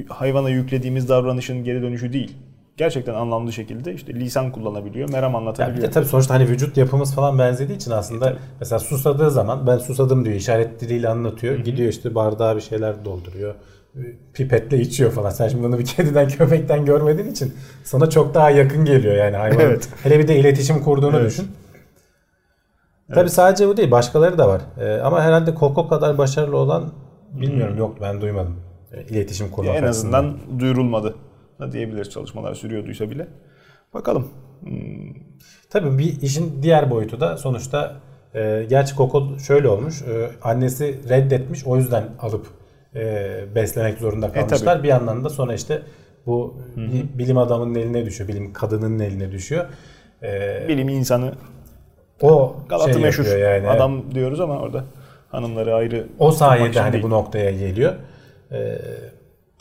hayvana 0.10 0.50
yüklediğimiz 0.50 1.10
davranışın 1.10 1.64
geri 1.64 1.82
dönüşü 1.82 2.14
değil. 2.14 2.38
Gerçekten 2.78 3.14
anlamlı 3.14 3.54
şekilde 3.54 3.94
işte 3.94 4.14
lisan 4.14 4.52
kullanabiliyor, 4.52 5.10
meram 5.10 5.32
Ya 5.32 5.38
anlatabiliyor. 5.38 5.88
de 5.88 5.92
tabii 5.92 6.06
sonuçta 6.06 6.34
hani 6.34 6.50
vücut 6.50 6.78
yapımız 6.78 7.16
falan 7.16 7.40
benzediği 7.40 7.78
için 7.78 7.92
aslında 7.92 8.34
mesela 8.60 8.80
susadığı 8.80 9.32
zaman 9.32 9.68
ben 9.68 9.78
susadım 9.78 10.26
diyor 10.26 10.36
işaret 10.36 10.82
diliyle 10.82 11.10
anlatıyor. 11.10 11.56
Gidiyor 11.60 11.90
işte 11.90 12.16
bardağa 12.16 12.56
bir 12.56 12.62
şeyler 12.62 13.06
dolduruyor. 13.06 13.56
Pipetle 14.34 14.78
içiyor 14.78 15.12
falan. 15.12 15.30
Sen 15.30 15.48
şimdi 15.48 15.64
bunu 15.64 15.80
bir 15.80 15.86
kediden 15.86 16.28
köpekten 16.38 16.86
görmediğin 16.86 17.32
için 17.32 17.54
sana 17.84 18.10
çok 18.10 18.34
daha 18.34 18.50
yakın 18.50 18.86
geliyor 18.86 19.16
yani 19.16 19.38
hayvan. 19.38 19.60
Evet. 19.60 19.90
Hele 20.04 20.20
bir 20.20 20.28
de 20.28 20.40
iletişim 20.40 20.84
kurduğunu 20.84 21.18
Evet. 21.18 21.32
düşün. 21.32 21.48
Tabii 23.14 23.30
sadece 23.30 23.68
bu 23.68 23.78
değil 23.78 23.92
başkaları 23.92 24.38
da 24.38 24.48
var. 24.48 24.62
Ee, 24.80 25.00
ama 25.02 25.22
herhalde 25.24 25.54
Koko 25.56 25.88
kadar 25.88 26.18
başarılı 26.18 26.58
olan 26.58 26.92
bilmiyorum 27.34 27.78
yok 27.78 27.98
ben 28.02 28.22
duymadım. 28.22 28.56
Ee, 28.94 29.02
İletişim 29.04 29.50
kurmak 29.52 29.76
en 29.76 29.84
azından 29.84 30.38
duyurulmadı 30.60 31.16
da 31.60 31.72
diyebiliriz 31.72 32.10
çalışmalar 32.10 32.54
sürüyorduysa 32.54 33.10
bile. 33.10 33.28
Bakalım. 33.94 34.28
Hmm, 34.64 35.14
Tabii 35.70 35.98
bir 35.98 36.22
işin 36.22 36.64
diğer 36.64 36.92
boyutu 36.92 37.20
da 37.20 37.38
sonuçta 37.38 37.96
e, 38.36 38.66
gerçi 38.70 38.96
Koko 38.96 39.40
şöyle 39.40 39.68
olmuş. 39.68 40.02
e, 40.02 40.30
annesi 40.44 41.00
reddetmiş 41.10 41.66
o 41.66 41.78
yüzden 41.78 42.04
alıp 42.20 42.48
e, 42.98 43.56
beslemek 43.56 43.98
zorunda 43.98 44.32
kalmışlar. 44.32 44.84
bir 44.84 44.88
yandan 44.88 45.24
da 45.24 45.30
sonra 45.30 45.54
işte 45.54 45.82
bu 46.26 46.58
bir 46.76 47.18
bilim 47.18 47.38
adamının 47.38 47.76
eline 47.76 48.06
düşüyor. 48.06 48.28
Bilim 48.28 48.54
kadının 48.54 49.00
eline 49.00 49.32
düşüyor. 49.32 49.66
E, 50.24 50.66
bilim 50.68 50.90
insanı 50.90 51.32
o 52.22 52.56
Galatı 52.70 52.94
şey 52.94 53.02
meşhur. 53.02 53.38
yani. 53.38 53.70
Adam 53.70 54.16
diyoruz 54.16 54.40
ama 54.40 54.60
orada 54.60 54.84
hanımları 55.30 55.76
ayrı 55.76 56.08
O 56.20 56.32
sayede 56.32 56.80
hani 56.80 56.94
değil. 56.94 57.04
bu 57.04 57.10
noktaya 57.10 57.52
geliyor. 57.52 57.94
Ee, 58.52 58.78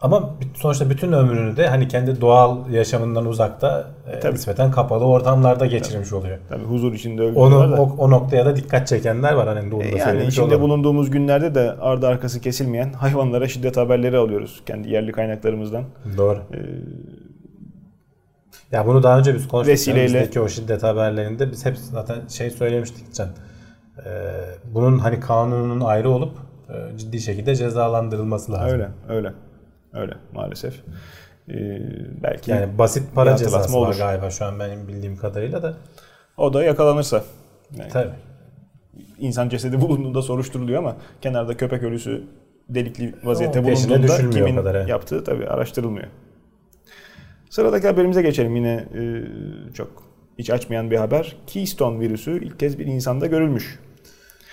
Ama 0.00 0.30
sonuçta 0.54 0.90
bütün 0.90 1.12
ömrünü 1.12 1.56
de 1.56 1.68
hani 1.68 1.88
kendi 1.88 2.20
doğal 2.20 2.70
yaşamından 2.70 3.26
uzakta 3.26 3.86
e, 4.24 4.30
nispeten 4.32 4.70
kapalı 4.70 5.04
ortamlarda 5.04 5.66
geçirmiş 5.66 6.08
Tabii. 6.08 6.18
oluyor. 6.20 6.38
Tabii 6.48 6.64
huzur 6.64 6.92
içinde 6.92 7.22
Onu 7.22 7.76
o, 7.76 7.94
o 7.98 8.10
noktaya 8.10 8.46
da 8.46 8.56
dikkat 8.56 8.86
çekenler 8.88 9.32
var 9.32 9.48
hani 9.48 9.70
da 9.70 9.84
E, 9.84 9.96
yani 9.98 10.24
içinde 10.24 10.44
olalım. 10.44 10.60
bulunduğumuz 10.62 11.10
günlerde 11.10 11.54
de 11.54 11.72
ardı 11.80 12.06
arkası 12.08 12.40
kesilmeyen 12.40 12.92
hayvanlara 12.92 13.48
şiddet 13.48 13.76
haberleri 13.76 14.16
alıyoruz 14.16 14.62
kendi 14.66 14.90
yerli 14.90 15.12
kaynaklarımızdan. 15.12 15.84
Doğru. 16.16 16.38
Ee, 16.54 16.56
Ya 18.72 18.86
bunu 18.86 19.02
daha 19.02 19.18
önce 19.18 19.34
biz 19.34 19.48
konuştuk. 19.48 19.74
Vesileyle- 19.74 20.04
Bizdeki 20.04 20.40
o 20.40 20.48
şiddet 20.48 20.82
haberlerinde 20.82 21.50
biz 21.50 21.66
hep 21.66 21.76
zaten 21.78 22.16
şey 22.28 22.50
söylemiştik 22.50 23.14
Can. 23.14 23.28
Ee, 23.98 24.10
bunun 24.74 24.98
hani 24.98 25.20
kanunun 25.20 25.80
ayrı 25.80 26.10
olup 26.10 26.32
e, 26.68 26.98
ciddi 26.98 27.20
şekilde 27.20 27.54
cezalandırılması 27.56 28.52
lazım. 28.52 28.68
öyle, 28.70 28.88
öyle, 29.08 29.32
öyle 29.96 30.14
maalesef. 30.34 30.74
Ee, 31.48 31.52
belki 32.22 32.50
Yani 32.50 32.78
basit 32.78 33.14
para 33.14 33.36
cezası 33.36 33.72
var 33.72 33.86
olur. 33.86 33.98
galiba 33.98 34.30
şu 34.30 34.44
an 34.44 34.58
benim 34.60 34.88
bildiğim 34.88 35.16
kadarıyla 35.16 35.62
da. 35.62 35.74
o 36.36 36.52
da 36.52 36.64
yakalanırsa. 36.64 37.24
Yani 37.76 37.90
Tabii. 37.92 38.10
insan 39.18 39.48
cesedi 39.48 39.80
bulunduğunda 39.80 40.22
soruşturuluyor 40.22 40.78
ama 40.78 40.96
kenarda 41.20 41.56
köpek 41.56 41.82
ölüsü 41.82 42.22
delikli 42.68 43.14
vaziyette 43.24 43.60
O 43.60 43.64
bulunduğunda 43.64 44.30
kimin 44.30 44.56
kadar, 44.56 44.74
evet. 44.74 44.88
yaptığı 44.88 45.24
tabii 45.24 45.46
araştırılmıyor. 45.48 46.06
Sıradaki 47.50 47.86
haberimize 47.86 48.22
geçelim. 48.22 48.56
Yine 48.56 48.84
e, 48.94 49.24
çok 49.74 50.02
hiç 50.38 50.50
açmayan 50.50 50.90
bir 50.90 50.96
haber. 50.96 51.36
Keystone 51.46 52.00
virüsü 52.00 52.44
ilk 52.44 52.58
kez 52.60 52.78
bir 52.78 52.86
insanda 52.86 53.26
görülmüş. 53.26 53.80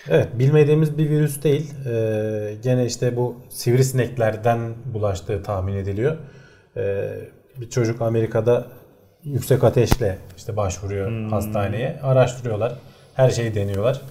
Evet 0.09 0.27
bilmediğimiz 0.39 0.97
bir 0.97 1.09
virüs 1.09 1.43
değil. 1.43 1.73
Ee, 1.87 2.55
gene 2.63 2.85
işte 2.85 3.15
bu 3.15 3.35
sivrisineklerden 3.49 4.59
bulaştığı 4.85 5.43
tahmin 5.43 5.75
ediliyor. 5.75 6.17
Ee, 6.77 7.09
bir 7.61 7.69
çocuk 7.69 8.01
Amerika'da 8.01 8.65
yüksek 9.23 9.63
ateşle 9.63 10.17
işte 10.37 10.57
başvuruyor 10.57 11.07
Hmm. 11.07 11.29
hastaneye. 11.31 11.99
Araştırıyorlar. 12.03 12.73
Her 13.15 13.29
şeyi 13.29 13.55
deniyorlar. 13.55 14.01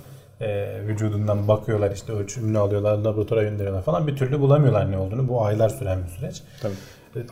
Ee, 0.40 0.76
vücudundan 0.86 1.48
bakıyorlar 1.48 1.90
işte 1.90 2.12
ölçümünü 2.12 2.58
alıyorlar 2.58 2.98
laboratuvara 2.98 3.42
gönderiyorlar 3.42 3.82
falan 3.82 4.06
bir 4.06 4.16
türlü 4.16 4.40
bulamıyorlar 4.40 4.90
ne 4.92 4.98
olduğunu. 4.98 5.28
Bu 5.28 5.44
aylar 5.44 5.68
süren 5.68 5.98
bir 6.04 6.08
süreç. 6.10 6.42
Tabii. 6.62 6.72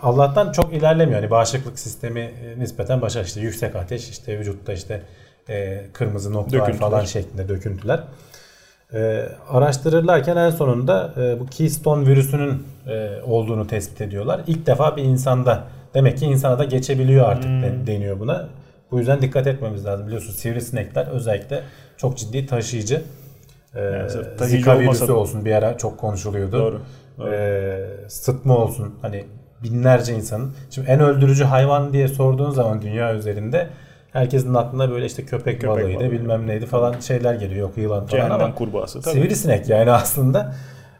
Allah'tan 0.02 0.52
çok 0.52 0.72
ilerlemiyor. 0.72 1.20
Yani 1.20 1.30
bağışıklık 1.30 1.78
sistemi 1.78 2.20
e, 2.20 2.58
nispeten 2.58 3.02
başarılı. 3.02 3.26
İşte 3.26 3.40
yüksek 3.40 3.76
ateş, 3.76 4.10
işte 4.10 4.38
vücutta 4.38 4.72
işte 4.72 5.02
e, 5.48 5.84
kırmızı 5.92 6.32
noktalar 6.32 6.62
Döküntüler. 6.62 6.90
falan 6.90 7.04
şeklinde 7.04 7.48
döküntüler. 7.48 8.00
E, 8.94 9.28
araştırırlarken 9.50 10.36
en 10.36 10.50
sonunda 10.50 11.12
e, 11.16 11.40
bu 11.40 11.46
Keystone 11.46 12.06
virüsünün 12.06 12.62
e, 12.86 13.08
olduğunu 13.26 13.66
tespit 13.66 14.00
ediyorlar. 14.00 14.40
İlk 14.46 14.66
defa 14.66 14.96
bir 14.96 15.02
insanda 15.02 15.64
demek 15.94 16.18
ki 16.18 16.24
insana 16.26 16.58
da 16.58 16.64
geçebiliyor 16.64 17.28
artık 17.28 17.50
de- 17.50 17.86
deniyor 17.86 18.20
buna. 18.20 18.48
Bu 18.90 18.98
yüzden 18.98 19.22
dikkat 19.22 19.46
etmemiz 19.46 19.84
lazım. 19.86 20.06
Biliyorsunuz 20.06 20.36
sivrisinekler 20.36 21.06
özellikle 21.06 21.62
çok 21.96 22.16
ciddi 22.18 22.46
taşıyıcı. 22.46 23.02
E, 23.74 23.80
taşıyıcı 24.38 24.44
Zika 24.44 24.80
virüsü 24.80 25.08
da- 25.08 25.14
olsun 25.16 25.44
bir 25.44 25.52
ara 25.52 25.76
çok 25.78 25.98
konuşuluyordu. 25.98 26.58
Doğru, 26.58 26.80
doğru. 27.18 27.28
Ee, 27.34 27.86
sıtma 28.08 28.56
olsun 28.56 28.94
hani 29.02 29.24
binlerce 29.62 30.14
insanın. 30.14 30.52
Şimdi 30.70 30.88
en 30.90 31.00
öldürücü 31.00 31.44
hayvan 31.44 31.92
diye 31.92 32.08
sorduğun 32.08 32.50
zaman 32.50 32.82
dünya 32.82 33.14
üzerinde 33.14 33.66
herkesin 34.12 34.54
aklına 34.54 34.90
böyle 34.90 35.06
işte 35.06 35.24
köpek, 35.24 35.60
Köpek 35.60 35.70
balığıydı 35.70 36.00
balığı. 36.00 36.12
bilmem 36.12 36.46
neydi 36.46 36.66
falan 36.66 37.00
şeyler 37.00 37.34
geliyor. 37.34 37.60
Yok 37.60 37.78
yılan 37.78 37.98
falan 37.98 38.06
Cehennem 38.08 38.32
ama 38.40 38.54
kurbağası. 38.54 39.00
Tabii. 39.02 39.14
sivrisinek 39.14 39.68
yani 39.68 39.90
aslında. 39.92 40.54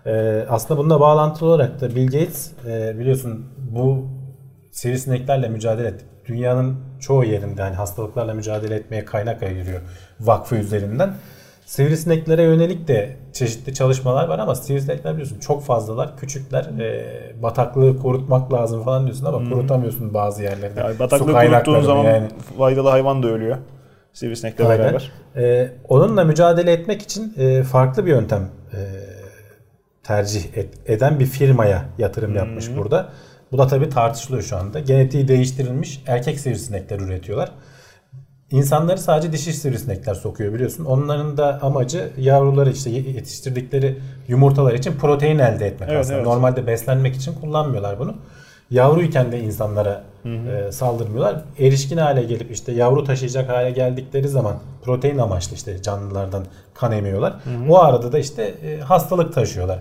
Ee, 0.06 0.44
aslında 0.48 0.80
bununla 0.80 1.00
bağlantılı 1.00 1.48
olarak 1.48 1.80
da 1.80 1.94
Bill 1.94 2.06
Gates 2.06 2.52
e, 2.66 2.98
biliyorsun 2.98 3.46
bu 3.70 4.06
sivrisineklerle 4.70 5.48
mücadele 5.48 5.88
etti. 5.88 6.04
Dünyanın 6.26 6.76
çoğu 7.00 7.24
yerinde 7.24 7.62
hani 7.62 7.74
hastalıklarla 7.74 8.34
mücadele 8.34 8.74
etmeye 8.74 9.04
kaynak 9.04 9.42
ayırıyor 9.42 9.80
vakfı 10.20 10.56
üzerinden. 10.56 11.14
Sivrisineklere 11.70 12.42
yönelik 12.42 12.88
de 12.88 13.16
çeşitli 13.32 13.74
çalışmalar 13.74 14.28
var 14.28 14.38
ama 14.38 14.54
sivrisinekler 14.54 15.12
biliyorsun 15.12 15.38
çok 15.38 15.64
fazlalar, 15.64 16.16
küçükler. 16.16 16.64
E, 16.64 17.42
bataklığı 17.42 17.98
kurutmak 17.98 18.52
lazım 18.52 18.82
falan 18.82 19.04
diyorsun 19.04 19.24
ama 19.24 19.50
kurutamıyorsun 19.50 20.14
bazı 20.14 20.42
yerlerde. 20.42 20.80
Yani 20.80 20.98
bataklığı 20.98 21.32
kuruttuğun 21.32 21.80
zaman 21.80 22.04
yani. 22.04 22.28
faydalı 22.58 22.88
hayvan 22.88 23.22
da 23.22 23.28
ölüyor. 23.28 23.56
Sivrisinekle 24.12 24.64
Aynen. 24.64 24.84
beraber. 24.84 25.12
Ee, 25.36 25.68
onunla 25.88 26.24
mücadele 26.24 26.72
etmek 26.72 27.02
için 27.02 27.34
e, 27.38 27.62
farklı 27.62 28.06
bir 28.06 28.10
yöntem 28.10 28.48
e, 28.72 28.78
tercih 30.02 30.44
et- 30.56 30.74
eden 30.86 31.20
bir 31.20 31.26
firmaya 31.26 31.84
yatırım 31.98 32.36
yapmış 32.36 32.76
burada. 32.76 33.08
Bu 33.52 33.58
da 33.58 33.66
tabii 33.66 33.88
tartışılıyor 33.88 34.42
şu 34.42 34.56
anda. 34.56 34.80
Genetiği 34.80 35.28
değiştirilmiş 35.28 36.02
erkek 36.06 36.40
sivrisinekler 36.40 37.00
üretiyorlar. 37.00 37.50
İnsanları 38.50 38.98
sadece 38.98 39.32
dişi 39.32 39.52
sivrisinekler 39.52 40.14
sokuyor 40.14 40.54
biliyorsun. 40.54 40.84
Onların 40.84 41.36
da 41.36 41.58
amacı 41.62 42.10
yavruları 42.18 42.70
işte 42.70 42.90
yetiştirdikleri 42.90 43.96
yumurtalar 44.28 44.74
için 44.74 44.92
protein 44.92 45.38
elde 45.38 45.66
etmek 45.66 45.88
Evet, 45.88 46.00
aslında. 46.00 46.16
evet. 46.16 46.26
Normalde 46.26 46.66
beslenmek 46.66 47.16
için 47.16 47.34
kullanmıyorlar 47.40 47.98
bunu. 47.98 48.14
Yavruyken 48.70 49.32
de 49.32 49.40
insanlara 49.40 50.04
e, 50.24 50.72
saldırmıyorlar. 50.72 51.44
Erişkin 51.58 51.96
hale 51.96 52.22
gelip 52.22 52.50
işte 52.50 52.72
yavru 52.72 53.04
taşıyacak 53.04 53.48
hale 53.48 53.70
geldikleri 53.70 54.28
zaman 54.28 54.56
protein 54.84 55.18
amaçlı 55.18 55.54
işte 55.56 55.82
canlılardan 55.82 56.44
kan 56.74 56.92
emiyorlar. 56.92 57.34
O 57.68 57.78
arada 57.78 58.12
da 58.12 58.18
işte 58.18 58.42
e, 58.42 58.80
hastalık 58.80 59.32
taşıyorlar. 59.34 59.78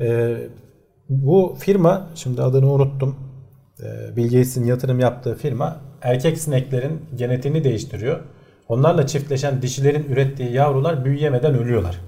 E, 0.00 0.36
bu 1.08 1.56
firma 1.58 2.06
şimdi 2.14 2.42
adını 2.42 2.72
unuttum. 2.72 3.16
E, 3.80 4.16
Bill 4.16 4.24
Gates'in 4.24 4.66
yatırım 4.66 5.00
yaptığı 5.00 5.34
firma 5.36 5.76
erkek 6.02 6.38
sineklerin 6.38 7.00
genetiğini 7.16 7.64
değiştiriyor. 7.64 8.20
Onlarla 8.68 9.06
çiftleşen 9.06 9.62
dişilerin 9.62 10.04
ürettiği 10.12 10.52
yavrular 10.52 11.04
büyüyemeden 11.04 11.54
ölüyorlar. 11.54 12.00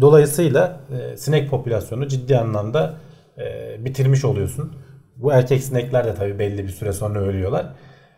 Dolayısıyla 0.00 0.80
e, 0.90 1.16
sinek 1.16 1.50
popülasyonu 1.50 2.08
ciddi 2.08 2.38
anlamda 2.38 2.94
e, 3.38 3.76
bitirmiş 3.84 4.24
oluyorsun. 4.24 4.72
Bu 5.16 5.32
erkek 5.32 5.62
sinekler 5.62 6.04
de 6.04 6.14
tabii 6.14 6.38
belli 6.38 6.64
bir 6.64 6.68
süre 6.68 6.92
sonra 6.92 7.18
ölüyorlar. 7.20 7.66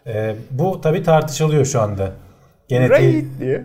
E, 0.06 0.34
bu 0.50 0.80
tabii 0.80 1.02
tartışılıyor 1.02 1.64
şu 1.64 1.80
anda. 1.80 2.12
Genetiği, 2.68 3.14
Raid 3.14 3.26
diye. 3.40 3.64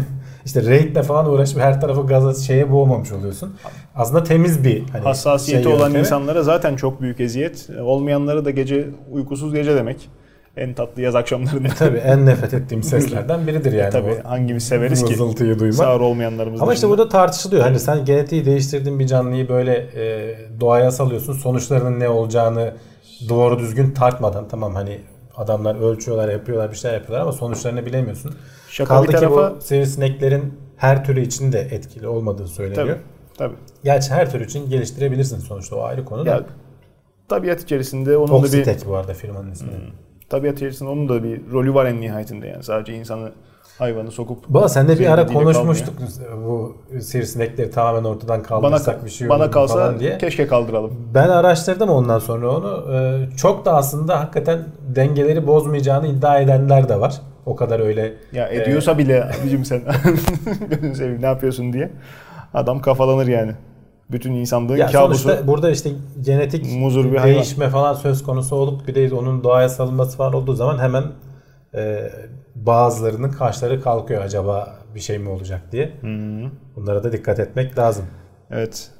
işte 0.44 0.66
raidle 0.66 1.02
falan 1.02 1.26
uğraşıp 1.26 1.60
her 1.60 1.80
tarafı 1.80 2.06
gaza 2.06 2.34
şeye 2.34 2.72
boğmamış 2.72 3.12
oluyorsun. 3.12 3.56
Aslında 3.94 4.22
temiz 4.22 4.64
bir 4.64 4.88
hani 4.88 5.04
Hassasiyeti 5.04 5.64
şey 5.64 5.72
olan 5.72 5.86
yöntemi. 5.86 6.00
insanlara 6.00 6.42
zaten 6.42 6.76
çok 6.76 7.02
büyük 7.02 7.20
eziyet. 7.20 7.70
Olmayanlara 7.82 8.44
da 8.44 8.50
gece 8.50 8.88
uykusuz 9.10 9.54
gece 9.54 9.76
demek. 9.76 10.08
En 10.56 10.74
tatlı 10.74 11.02
yaz 11.02 11.14
akşamlarında. 11.14 11.68
Tabii 11.78 11.96
en 11.98 12.26
nefret 12.26 12.54
ettiğim 12.54 12.82
seslerden 12.82 13.46
biridir 13.46 13.72
yani. 13.72 13.90
Tabii 13.90 14.20
bu 14.24 14.28
hangimiz 14.28 14.68
severiz 14.68 15.04
ki? 15.04 15.12
vızıltıyı 15.12 15.58
duymak. 15.58 15.74
Sağır 15.76 16.00
olmayanlarımız 16.00 16.62
Ama 16.62 16.74
işte 16.74 16.88
burada 16.88 17.08
tartışılıyor. 17.08 17.62
Hani 17.62 17.78
sen 17.78 18.04
genetiği 18.04 18.44
değiştirdiğin 18.44 18.98
bir 18.98 19.06
canlıyı 19.06 19.48
böyle 19.48 19.74
e, 19.76 20.34
doğaya 20.60 20.90
salıyorsun. 20.90 21.32
Sonuçlarının 21.32 22.00
ne 22.00 22.08
olacağını 22.08 22.74
doğru 23.28 23.58
düzgün 23.58 23.90
tartmadan 23.90 24.48
tamam 24.48 24.74
hani 24.74 25.00
adamlar 25.36 25.90
ölçüyorlar, 25.90 26.28
yapıyorlar, 26.28 26.70
bir 26.70 26.76
şeyler 26.76 26.94
yapıyorlar 26.94 27.22
ama 27.22 27.32
sonuçlarını 27.32 27.86
bilemiyorsun. 27.86 28.34
Şaka 28.68 28.88
Kaldı 28.94 29.08
bir 29.08 29.12
ki 29.12 29.18
tarafa 29.18 29.56
bu 29.56 29.60
sivrisineklerin 29.60 30.54
her 30.76 31.04
türü 31.04 31.20
için 31.20 31.52
de 31.52 31.60
etkili 31.60 32.08
olmadığı 32.08 32.48
söyleniyor. 32.48 32.86
tabii, 32.86 32.98
tabii. 33.38 33.56
Gerçi 33.84 34.10
her 34.10 34.30
tür 34.32 34.40
için 34.40 34.70
geliştirebilirsin 34.70 35.38
sonuçta 35.38 35.76
o 35.76 35.82
ayrı 35.82 36.04
konu 36.04 36.28
Ya, 36.28 36.38
da. 36.38 36.46
tabiat 37.28 37.62
içerisinde 37.62 38.16
onun 38.16 38.42
da 38.42 38.52
bir 38.52 38.86
bu 38.86 38.96
arada 38.96 39.14
firmanın 39.14 39.50
ismi. 39.50 39.68
Tabiat 40.28 40.56
içerisinde 40.56 40.90
onun 40.90 41.08
da 41.08 41.22
bir 41.22 41.40
rolü 41.52 41.74
var 41.74 41.86
en 41.86 42.00
nihayetinde 42.00 42.46
yani. 42.46 42.62
Sadece 42.62 42.94
insanı 42.94 43.32
hayvanı 43.78 44.10
sokup 44.10 44.48
Baba 44.48 44.68
sen 44.68 44.88
de 44.88 44.98
bir 44.98 45.12
ara 45.12 45.26
konuşmuştuk 45.26 45.94
bu 46.46 46.76
sivrisinekleri 47.00 47.70
tamamen 47.70 48.04
ortadan 48.04 48.38
Bana, 48.38 48.46
kaldırsak 48.60 49.04
bir 49.04 49.10
şey 49.10 49.28
bana 49.28 49.50
kalsa 49.50 49.74
falan 49.74 50.00
diye. 50.00 50.18
keşke 50.18 50.46
kaldıralım. 50.46 50.92
Ben 51.14 51.28
araştırdım 51.28 51.88
ondan 51.90 52.18
sonra 52.18 52.50
onu. 52.50 52.84
Ee, 52.94 53.36
Çok 53.36 53.64
da 53.64 53.74
aslında 53.74 54.20
hakikaten 54.20 54.58
dengeleri 54.94 55.46
bozmayacağını 55.46 56.06
iddia 56.06 56.40
edenler 56.40 56.88
de 56.88 57.00
var. 57.00 57.20
O 57.46 57.56
kadar 57.56 57.80
öyle 57.80 58.14
Ya 58.32 58.48
ediyorsa 58.48 58.98
bile 58.98 59.24
abicim 59.24 59.64
sen 59.64 59.82
gözünü 60.70 60.94
seveyim 60.94 61.22
ne 61.22 61.26
yapıyorsun 61.26 61.72
diye. 61.72 61.90
Adam 62.54 62.80
kafalanır 62.80 63.26
yani. 63.26 63.52
Bütün 64.10 64.32
insanlığın 64.32 64.76
ya 64.76 64.86
kabusu. 64.86 65.22
sonuçta 65.22 65.46
burada 65.46 65.70
işte 65.70 65.90
genetik 66.20 66.72
Muzur 66.72 67.04
bir 67.12 67.16
hayvan. 67.16 67.34
değişme 67.34 67.68
falan 67.68 67.94
söz 67.94 68.22
konusu 68.22 68.56
olup 68.56 68.88
bir 68.88 68.94
de 68.94 69.14
onun 69.14 69.44
doğaya 69.44 69.68
salınması 69.68 70.16
falan 70.16 70.32
olduğu 70.32 70.54
zaman 70.54 70.78
hemen 70.78 71.04
e, 71.74 72.10
bazılarının 72.54 73.30
kaşları 73.30 73.82
kalkıyor 73.82 74.22
acaba 74.22 74.78
bir 74.94 75.00
şey 75.00 75.18
mi 75.18 75.28
olacak 75.28 75.72
diye. 75.72 75.92
Bunlara 76.76 77.04
da 77.04 77.12
dikkat 77.12 77.40
etmek 77.40 77.78
lazım. 77.78 78.04
Evet. 78.50 78.90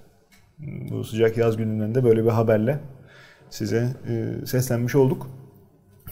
Bu 0.58 1.04
sıcak 1.04 1.36
yaz 1.36 1.56
günlerinde 1.56 2.04
böyle 2.04 2.24
bir 2.24 2.30
haberle 2.30 2.78
size 3.50 3.88
e, 4.08 4.46
seslenmiş 4.46 4.94
olduk. 4.94 5.26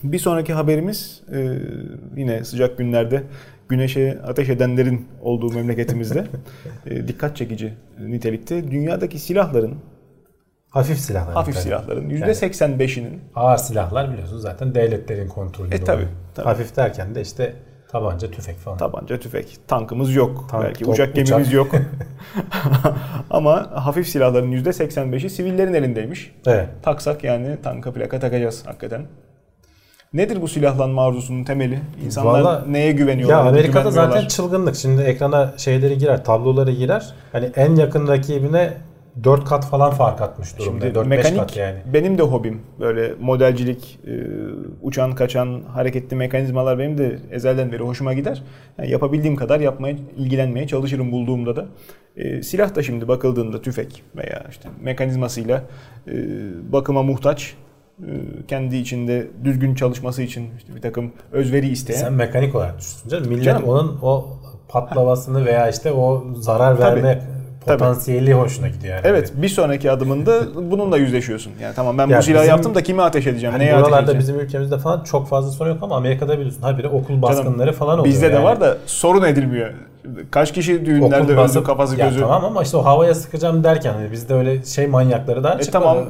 Bir 0.03 0.19
sonraki 0.19 0.53
haberimiz 0.53 1.23
e, 1.33 1.59
yine 2.17 2.45
sıcak 2.45 2.79
günlerde 2.79 3.23
güneşe 3.69 4.19
ateş 4.27 4.49
edenlerin 4.49 5.07
olduğu 5.23 5.53
memleketimizde 5.53 6.27
e, 6.87 7.09
dikkat 7.09 7.37
çekici 7.37 7.75
nitelikte. 8.01 8.71
Dünyadaki 8.71 9.19
silahların 9.19 9.75
Hafif 10.75 10.99
silahlar. 10.99 11.35
Hafif 11.35 11.57
silahların 11.57 12.11
%85'inin. 12.11 13.21
Ağır 13.35 13.57
silahlar 13.57 14.13
biliyorsunuz 14.13 14.43
zaten 14.43 14.75
devletlerin 14.75 15.29
kontrolünde. 15.29 15.75
E 15.75 15.85
tabi. 15.85 16.03
Hafif 16.37 16.77
derken 16.77 17.15
de 17.15 17.21
işte 17.21 17.55
tabanca, 17.89 18.31
tüfek 18.31 18.57
falan. 18.57 18.79
Tabanca, 18.79 19.21
tüfek. 19.21 19.59
Tankımız 19.69 20.15
yok. 20.15 20.49
Tank, 20.51 20.65
Belki 20.65 20.85
top, 20.85 20.95
uçak 20.95 21.15
gemimiz 21.15 21.49
uçak. 21.49 21.53
yok. 21.53 21.73
Ama 23.31 23.71
hafif 23.75 24.09
silahların 24.09 24.53
%85'i 24.53 25.31
sivillerin 25.31 25.75
elindeymiş. 25.75 26.35
Evet. 26.47 26.69
Taksak 26.83 27.25
yani 27.25 27.57
tanka 27.63 27.93
plaka 27.93 28.21
takacağız 28.21 28.67
hakikaten. 28.67 29.07
Nedir 30.15 30.43
bu 30.43 30.49
silahlanma 30.49 31.07
arzusunun 31.07 31.45
temeli? 31.45 31.81
İnsanlar 32.05 32.41
Vallahi, 32.41 32.73
neye 32.73 32.93
güveniyorlar? 32.93 33.45
Ya 33.45 33.51
Amerika'da 33.51 33.91
zaten 33.91 34.27
çılgınlık. 34.27 34.77
Şimdi 34.77 35.03
ekrana 35.03 35.55
şeyleri 35.57 35.99
girer, 35.99 36.25
tabloları 36.25 36.73
girer. 36.73 37.15
Hani 37.33 37.51
en 37.57 37.75
yakın 37.75 38.09
rakibine 38.09 38.73
4 39.25 39.45
kat 39.45 39.67
falan 39.67 39.91
fark 39.91 40.21
atmış 40.21 40.59
durumda. 40.59 40.81
Şimdi 40.81 40.95
4 40.95 41.07
mekanik 41.07 41.39
kat 41.39 41.57
yani. 41.57 41.79
benim 41.93 42.19
de 42.19 42.23
hobim. 42.23 42.61
Böyle 42.81 43.15
modelcilik, 43.21 43.99
e, 44.07 44.13
uçan 44.83 45.15
kaçan 45.15 45.63
hareketli 45.73 46.17
mekanizmalar 46.17 46.79
benim 46.79 46.99
de 46.99 47.19
ezelden 47.31 47.73
beri 47.73 47.83
hoşuma 47.83 48.13
gider. 48.13 48.43
Yani 48.79 48.91
yapabildiğim 48.91 49.37
kadar 49.37 49.61
yapmaya, 49.61 49.97
ilgilenmeye 50.17 50.67
çalışırım 50.67 51.13
bulduğumda 51.13 51.57
da. 51.57 51.67
E, 52.17 52.43
silah 52.43 52.75
da 52.75 52.83
şimdi 52.83 53.09
bakıldığında 53.09 53.63
tüfek 53.63 54.03
veya 54.17 54.45
işte 54.51 54.69
mekanizmasıyla 54.83 55.63
e, 56.09 56.13
bakıma 56.73 57.03
muhtaç 57.03 57.55
kendi 58.49 58.77
içinde 58.77 59.27
düzgün 59.45 59.75
çalışması 59.75 60.23
için 60.23 60.49
işte 60.59 60.75
bir 60.77 60.81
takım 60.81 61.13
özveri 61.33 61.69
isteyen. 61.69 61.99
Sen 61.99 62.13
mekanik 62.13 62.55
olarak 62.55 62.79
düşünsün 62.79 63.09
canım. 63.09 63.29
Millet 63.29 63.45
canım. 63.45 63.65
onun 63.65 63.99
o 64.03 64.27
patlamasını 64.69 65.47
veya 65.47 65.69
işte 65.69 65.93
o 65.93 66.25
zarar 66.37 66.79
verme 66.79 67.23
Tabii. 67.67 67.79
potansiyeli 67.79 68.31
Tabii. 68.31 68.41
hoşuna 68.41 68.69
gidiyor 68.69 68.95
yani. 68.95 69.07
Evet 69.07 69.33
bir 69.37 69.49
sonraki 69.49 69.91
adımında 69.91 70.41
bununla 70.71 70.97
yüzleşiyorsun. 70.97 71.53
Yani 71.63 71.75
tamam 71.75 71.99
ben 71.99 72.07
ya 72.07 72.19
bu 72.19 72.23
silahı 72.23 72.47
yaptım 72.47 72.75
da 72.75 72.83
kimi 72.83 73.03
ateş 73.03 73.27
edeceğim? 73.27 73.53
Hani 73.53 73.65
neye 73.65 73.73
buralarda 73.75 73.97
ateş 73.97 74.03
edeceğim? 74.05 74.21
bizim 74.21 74.41
ülkemizde 74.41 74.79
falan 74.79 75.05
çok 75.05 75.29
fazla 75.29 75.51
sorun 75.51 75.71
yok 75.71 75.79
ama 75.83 75.97
Amerika'da 75.97 76.39
biliyorsun 76.39 76.63
habire 76.63 76.89
okul 76.89 77.23
baskınları 77.23 77.59
Canım, 77.59 77.73
falan 77.73 77.99
oluyor. 77.99 78.15
Bizde 78.15 78.27
yani. 78.27 78.35
de 78.35 78.43
var 78.43 78.61
da 78.61 78.77
sorun 78.87 79.23
edilmiyor. 79.23 79.71
Kaç 80.31 80.53
kişi 80.53 80.87
düğünlerde 80.87 81.33
okul 81.33 81.59
öldü 81.59 81.65
kafası 81.65 81.97
gözü. 81.97 82.21
Ya 82.21 82.27
tamam 82.27 82.45
ama 82.45 82.63
işte 82.63 82.77
o 82.77 82.85
havaya 82.85 83.15
sıkacağım 83.15 83.65
derken 83.65 83.93
hani 83.93 84.13
bizde 84.13 84.35
öyle 84.35 84.65
şey 84.65 84.87
manyakları 84.87 85.45
da 85.45 85.59
e 85.61 85.63
çıkmadı. 85.63 85.85
Tamam 85.85 86.05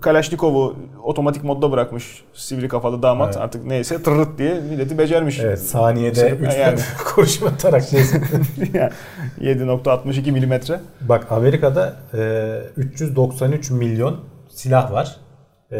Kalaşnikov'u 0.00 0.76
otomatik 1.02 1.44
modda 1.44 1.72
bırakmış 1.72 2.24
sivri 2.34 2.68
kafalı 2.68 3.02
damat 3.02 3.28
evet. 3.28 3.44
artık 3.44 3.66
neyse 3.66 4.02
tırırt 4.02 4.38
diye 4.38 4.60
milleti 4.60 4.98
becermiş. 4.98 5.40
Evet 5.40 5.58
saniyede 5.58 6.30
3 6.30 6.54
yani. 6.56 6.78
kurşun 7.14 7.46
atarak 7.46 7.92
yani 8.74 8.92
7.62 9.40 10.32
milimetre. 10.32 10.80
Bak 11.00 11.32
Amerika'da 11.32 11.96
e, 12.14 12.60
393 12.76 13.70
milyon 13.70 14.20
silah 14.48 14.92
var. 14.92 15.16
E, 15.72 15.78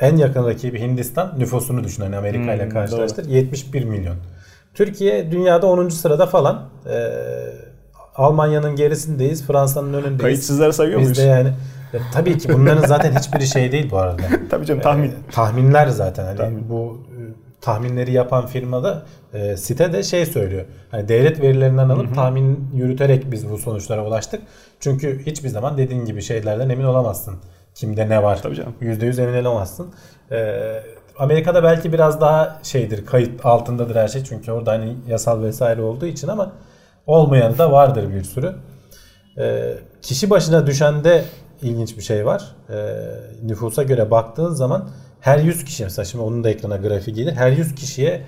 en 0.00 0.16
yakın 0.16 0.46
rakibi 0.46 0.80
Hindistan 0.80 1.34
nüfusunu 1.38 1.84
düşün 1.84 2.02
hani 2.02 2.16
Amerika 2.16 2.54
ile 2.54 2.64
hmm, 2.64 2.70
karşılaştır. 2.70 3.24
Doğru. 3.24 3.32
71 3.32 3.84
milyon. 3.84 4.16
Türkiye 4.74 5.32
dünyada 5.32 5.66
10. 5.66 5.88
sırada 5.88 6.26
falan. 6.26 6.68
E, 6.90 7.12
Almanya'nın 8.16 8.76
gerisindeyiz. 8.76 9.46
Fransa'nın 9.46 9.92
önündeyiz. 9.92 10.20
Kayıtsızları 10.22 10.72
sayıyor 10.72 11.00
Biz 11.00 11.06
muyuz? 11.06 11.18
Biz 11.18 11.24
de 11.24 11.28
yani 11.28 11.52
ya, 11.92 12.00
tabii 12.12 12.38
ki 12.38 12.48
bunların 12.52 12.86
zaten 12.86 13.12
hiçbiri 13.18 13.46
şey 13.46 13.72
değil 13.72 13.90
bu 13.90 13.98
arada. 13.98 14.22
tabii 14.50 14.66
canım 14.66 14.80
tahmin. 14.80 15.08
Ee, 15.08 15.30
tahminler 15.32 15.86
zaten. 15.86 16.24
Hani 16.24 16.36
tahmin. 16.36 16.68
bu 16.70 17.00
e, 17.10 17.20
tahminleri 17.60 18.12
yapan 18.12 18.46
firmada 18.46 19.02
e, 19.34 19.56
site 19.56 19.92
de 19.92 20.02
şey 20.02 20.26
söylüyor. 20.26 20.64
Hani 20.90 21.08
devlet 21.08 21.40
verilerinden 21.40 21.88
alıp 21.88 22.06
Hı-hı. 22.06 22.14
tahmin 22.14 22.70
yürüterek 22.74 23.32
biz 23.32 23.50
bu 23.50 23.58
sonuçlara 23.58 24.06
ulaştık. 24.06 24.42
Çünkü 24.80 25.26
hiçbir 25.26 25.48
zaman 25.48 25.78
dediğin 25.78 26.04
gibi 26.04 26.22
şeylerden 26.22 26.68
emin 26.68 26.84
olamazsın. 26.84 27.34
Kimde 27.74 28.08
ne 28.08 28.22
var? 28.22 28.42
Tabii 28.42 28.54
canım. 28.54 28.74
%100 28.80 29.22
emin 29.22 29.44
olamazsın. 29.44 29.94
Ee, 30.30 30.82
Amerika'da 31.18 31.62
belki 31.62 31.92
biraz 31.92 32.20
daha 32.20 32.60
şeydir, 32.62 33.06
kayıt 33.06 33.46
altındadır 33.46 33.96
her 33.96 34.08
şey. 34.08 34.24
Çünkü 34.24 34.52
orada 34.52 34.72
hani 34.72 34.96
yasal 35.08 35.42
vesaire 35.42 35.82
olduğu 35.82 36.06
için 36.06 36.28
ama 36.28 36.52
olmayan 37.06 37.58
da 37.58 37.72
vardır 37.72 38.14
bir 38.14 38.24
sürü. 38.24 38.54
Ee, 39.38 39.74
kişi 40.02 40.30
başına 40.30 40.66
düşende 40.66 41.24
ilginç 41.62 41.96
bir 41.96 42.02
şey 42.02 42.26
var. 42.26 42.56
E, 42.70 42.76
nüfusa 43.46 43.82
göre 43.82 44.10
baktığın 44.10 44.54
zaman 44.54 44.88
her 45.20 45.38
100 45.38 45.64
kişi 45.64 45.84
mesela 45.84 46.04
şimdi 46.04 46.24
onun 46.24 46.44
da 46.44 46.50
ekrana 46.50 46.76
grafik 46.76 47.16
gelir. 47.16 47.32
Her 47.32 47.52
100 47.52 47.74
kişiye 47.74 48.22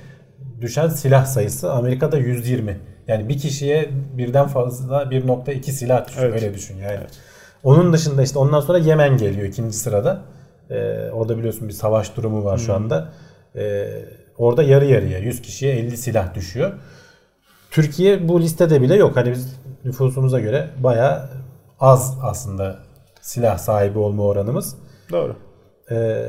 düşen 0.61 0.89
silah 0.89 1.25
sayısı 1.27 1.73
Amerika'da 1.73 2.19
120. 2.19 2.81
Yani 3.09 3.29
bir 3.29 3.39
kişiye 3.39 3.91
birden 4.19 4.47
fazla 4.47 5.03
1.2 5.03 5.63
silah 5.71 6.09
düşüyor. 6.09 6.27
Evet. 6.29 6.43
Öyle 6.43 6.55
düşün 6.55 6.77
yani. 6.77 6.97
Evet. 6.99 7.11
Onun 7.65 7.93
dışında 7.93 8.23
işte 8.23 8.39
ondan 8.39 8.61
sonra 8.61 8.79
Yemen 8.79 9.17
geliyor 9.17 9.47
ikinci 9.47 9.77
sırada. 9.77 10.23
Ee, 10.71 11.11
orada 11.13 11.39
biliyorsun 11.39 11.69
bir 11.69 11.73
savaş 11.73 12.17
durumu 12.17 12.45
var 12.45 12.59
hmm. 12.59 12.67
şu 12.67 12.75
anda. 12.75 13.13
Ee, 13.57 13.89
orada 14.39 14.63
yarı 14.63 14.85
yarıya 14.85 15.19
100 15.19 15.43
kişiye 15.43 15.75
50 15.75 15.97
silah 15.97 16.35
düşüyor. 16.35 16.73
Türkiye 17.71 18.29
bu 18.29 18.41
listede 18.41 18.83
bile 18.83 18.97
yok. 18.97 19.17
Hani 19.17 19.31
biz 19.31 19.57
nüfusumuza 19.85 20.41
göre 20.41 20.71
baya 20.79 21.29
az 21.81 22.19
aslında 22.23 22.79
silah 23.29 23.59
sahibi 23.59 23.99
olma 23.99 24.23
oranımız. 24.23 24.77
Doğru. 25.13 25.37
Ee, 25.91 26.27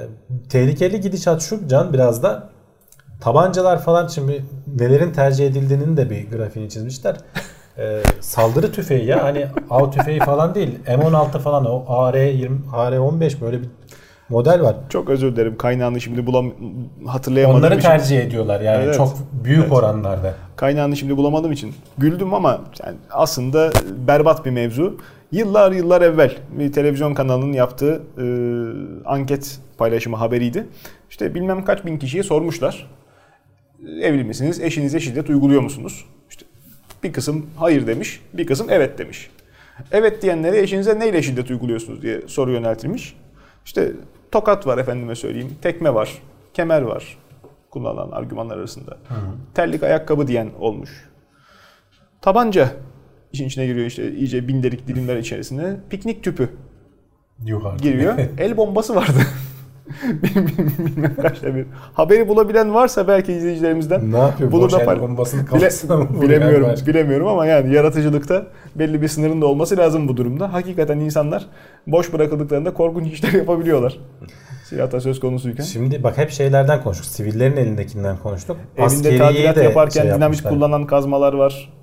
tehlikeli 0.49 1.01
gidişat 1.01 1.41
şu 1.41 1.67
can 1.67 1.93
biraz 1.93 2.23
da 2.23 2.49
tabancalar 3.21 3.81
falan 3.81 4.07
şimdi 4.07 4.45
nelerin 4.79 5.12
tercih 5.12 5.47
edildiğinin 5.47 5.97
de 5.97 6.09
bir 6.09 6.31
grafiğini 6.31 6.69
çizmişler. 6.69 7.15
Ee, 7.77 8.01
saldırı 8.19 8.71
tüfeği 8.71 9.05
ya 9.05 9.23
hani 9.23 9.47
av 9.69 9.91
tüfeği 9.91 10.19
falan 10.19 10.55
değil. 10.55 10.79
M16 10.88 11.39
falan 11.39 11.65
o 11.65 11.85
AR20 11.88 12.49
AR15 12.73 13.41
böyle 13.41 13.62
bir 13.62 13.69
model 14.29 14.62
var. 14.62 14.75
Çok 14.89 15.09
özür 15.09 15.35
dilerim 15.35 15.57
kaynağını 15.57 16.01
şimdi 16.01 16.25
bulam 16.25 16.51
hatırlayamadım. 17.07 17.59
Onları 17.59 17.79
tercih 17.79 18.19
ediyorlar 18.19 18.62
yani 18.62 18.83
evet, 18.83 18.95
çok 18.95 19.17
büyük 19.43 19.63
evet. 19.63 19.71
oranlarda. 19.71 20.33
Kaynağını 20.55 20.97
şimdi 20.97 21.17
bulamadığım 21.17 21.51
için 21.51 21.73
güldüm 21.97 22.33
ama 22.33 22.62
yani 22.85 22.97
aslında 23.12 23.71
berbat 24.07 24.45
bir 24.45 24.51
mevzu. 24.51 24.97
Yıllar 25.31 25.71
yıllar 25.71 26.01
evvel 26.01 26.37
bir 26.51 26.71
televizyon 26.71 27.13
kanalının 27.13 27.53
yaptığı 27.53 28.01
e, 28.17 28.25
anket 29.05 29.59
paylaşımı 29.77 30.15
haberiydi. 30.15 30.67
İşte 31.09 31.35
bilmem 31.35 31.65
kaç 31.65 31.85
bin 31.85 31.97
kişiye 31.97 32.23
sormuşlar. 32.23 32.87
Evli 34.01 34.23
misiniz? 34.23 34.59
Eşinize 34.59 34.99
şiddet 34.99 35.29
uyguluyor 35.29 35.61
musunuz? 35.61 36.05
İşte 36.29 36.45
bir 37.03 37.13
kısım 37.13 37.45
hayır 37.57 37.87
demiş, 37.87 38.21
bir 38.33 38.45
kısım 38.47 38.67
evet 38.69 38.97
demiş. 38.97 39.29
Evet 39.91 40.21
diyenlere 40.21 40.59
eşinize 40.59 40.99
neyle 40.99 41.21
şiddet 41.21 41.51
uyguluyorsunuz 41.51 42.01
diye 42.01 42.21
soru 42.27 42.51
yöneltilmiş. 42.51 43.15
İşte 43.65 43.91
tokat 44.31 44.67
var 44.67 44.77
efendime 44.77 45.15
söyleyeyim, 45.15 45.55
tekme 45.61 45.93
var, 45.93 46.21
kemer 46.53 46.81
var 46.81 47.17
kullanılan 47.71 48.11
argümanlar 48.11 48.57
arasında. 48.57 48.91
Hı 49.07 49.13
hı. 49.13 49.19
Terlik 49.53 49.83
ayakkabı 49.83 50.27
diyen 50.27 50.49
olmuş. 50.59 51.09
Tabanca 52.21 52.71
işin 53.33 53.47
içine 53.47 53.65
giriyor 53.65 53.85
işte 53.85 54.11
iyice 54.11 54.47
binderik 54.47 54.87
dilimler 54.87 55.17
içerisine. 55.17 55.75
Piknik 55.89 56.23
tüpü 56.23 56.49
Yuh 57.45 57.77
giriyor. 57.81 58.17
El 58.37 58.57
bombası 58.57 58.95
vardı. 58.95 59.19
Bilmem 60.79 61.15
kaçta 61.15 61.55
bir. 61.55 61.65
Haberi 61.93 62.27
bulabilen 62.27 62.73
varsa 62.73 63.07
belki 63.07 63.33
izleyicilerimizden. 63.33 64.11
Ne 64.11 64.17
yapıyor? 64.17 64.51
Bulur 64.51 64.71
Boş 64.71 64.81
el 64.81 65.01
bombasını 65.01 65.45
Bile, 65.47 66.21
bilemiyorum, 66.21 66.75
bilemiyorum 66.87 67.27
ama 67.27 67.45
yani 67.45 67.73
yaratıcılıkta 67.73 68.47
belli 68.75 69.01
bir 69.01 69.07
sınırın 69.07 69.41
da 69.41 69.45
olması 69.45 69.77
lazım 69.77 70.07
bu 70.07 70.17
durumda. 70.17 70.53
Hakikaten 70.53 70.99
insanlar 70.99 71.45
boş 71.87 72.13
bırakıldıklarında 72.13 72.73
korkunç 72.73 73.13
işler 73.13 73.31
yapabiliyorlar. 73.39 73.99
Silahta 74.65 75.01
söz 75.01 75.19
konusuyken. 75.19 75.63
Şimdi 75.63 76.03
bak 76.03 76.17
hep 76.17 76.29
şeylerden 76.31 76.83
konuştuk. 76.83 77.05
Sivillerin 77.05 77.57
elindekinden 77.57 78.17
konuştuk. 78.17 78.57
Evinde 78.77 79.17
tadilat 79.17 79.57
yaparken 79.57 80.03
şey 80.03 80.13
dinamit 80.13 80.43
kullanan 80.43 80.87
kazmalar 80.87 81.33
var 81.33 81.73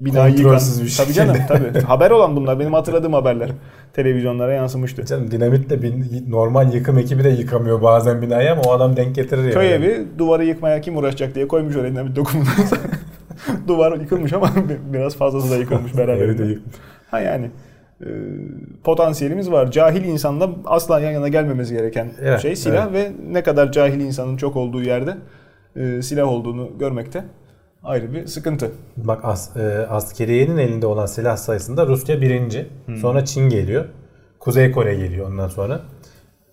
binayı 0.00 0.34
yıkan. 0.34 0.54
bir 0.54 0.88
şekilde. 0.88 1.04
Tabii 1.04 1.12
canım 1.12 1.36
tabii. 1.48 1.80
Haber 1.86 2.10
olan 2.10 2.36
bunlar. 2.36 2.58
Benim 2.58 2.72
hatırladığım 2.72 3.12
haberler. 3.12 3.50
Televizyonlara 3.92 4.52
yansımıştı. 4.52 5.04
Canım 5.04 5.30
dinamitle 5.30 5.82
bin, 5.82 6.24
normal 6.28 6.74
yıkım 6.74 6.98
ekibi 6.98 7.24
de 7.24 7.28
yıkamıyor 7.28 7.82
bazen 7.82 8.22
binayı 8.22 8.52
ama 8.52 8.62
o 8.62 8.72
adam 8.72 8.96
denk 8.96 9.14
getirir 9.14 9.52
Köy 9.52 9.70
yani. 9.70 9.84
evi 9.84 10.06
duvarı 10.18 10.44
yıkmaya 10.44 10.80
kim 10.80 10.96
uğraşacak 10.96 11.34
diye 11.34 11.48
koymuş 11.48 11.76
oraya 11.76 11.90
dinamit 11.90 12.16
dokumunu. 12.16 12.48
Duvar 13.68 14.00
yıkılmış 14.00 14.32
ama 14.32 14.50
biraz 14.92 15.16
fazlası 15.16 15.50
da 15.50 15.56
yıkılmış 15.56 15.96
beraber. 15.96 16.22
Evi 16.22 16.38
de 16.38 16.44
yıkmış. 16.44 16.74
Ha 17.10 17.20
yani 17.20 17.50
e, 18.00 18.08
potansiyelimiz 18.84 19.50
var. 19.50 19.70
Cahil 19.70 20.04
insanla 20.04 20.50
asla 20.64 21.00
yan 21.00 21.12
yana 21.12 21.28
gelmemesi 21.28 21.74
gereken 21.74 22.08
evet, 22.22 22.40
şey 22.40 22.56
silah 22.56 22.88
evet. 22.90 23.10
ve 23.10 23.32
ne 23.32 23.42
kadar 23.42 23.72
cahil 23.72 24.00
insanın 24.00 24.36
çok 24.36 24.56
olduğu 24.56 24.82
yerde 24.82 25.16
e, 25.76 26.02
silah 26.02 26.28
olduğunu 26.28 26.70
görmekte 26.78 27.24
ayrı 27.86 28.12
bir 28.12 28.26
sıkıntı. 28.26 28.70
Bak 28.96 29.20
as, 29.24 29.56
e, 29.56 29.86
askeriyenin 29.90 30.56
elinde 30.58 30.86
olan 30.86 31.06
silah 31.06 31.36
sayısında 31.36 31.86
Rusya 31.86 32.20
birinci. 32.20 32.66
Hmm. 32.86 32.96
Sonra 32.96 33.24
Çin 33.24 33.48
geliyor. 33.48 33.84
Kuzey 34.40 34.72
Kore 34.72 34.94
geliyor 34.94 35.26
ondan 35.30 35.48
sonra. 35.48 35.80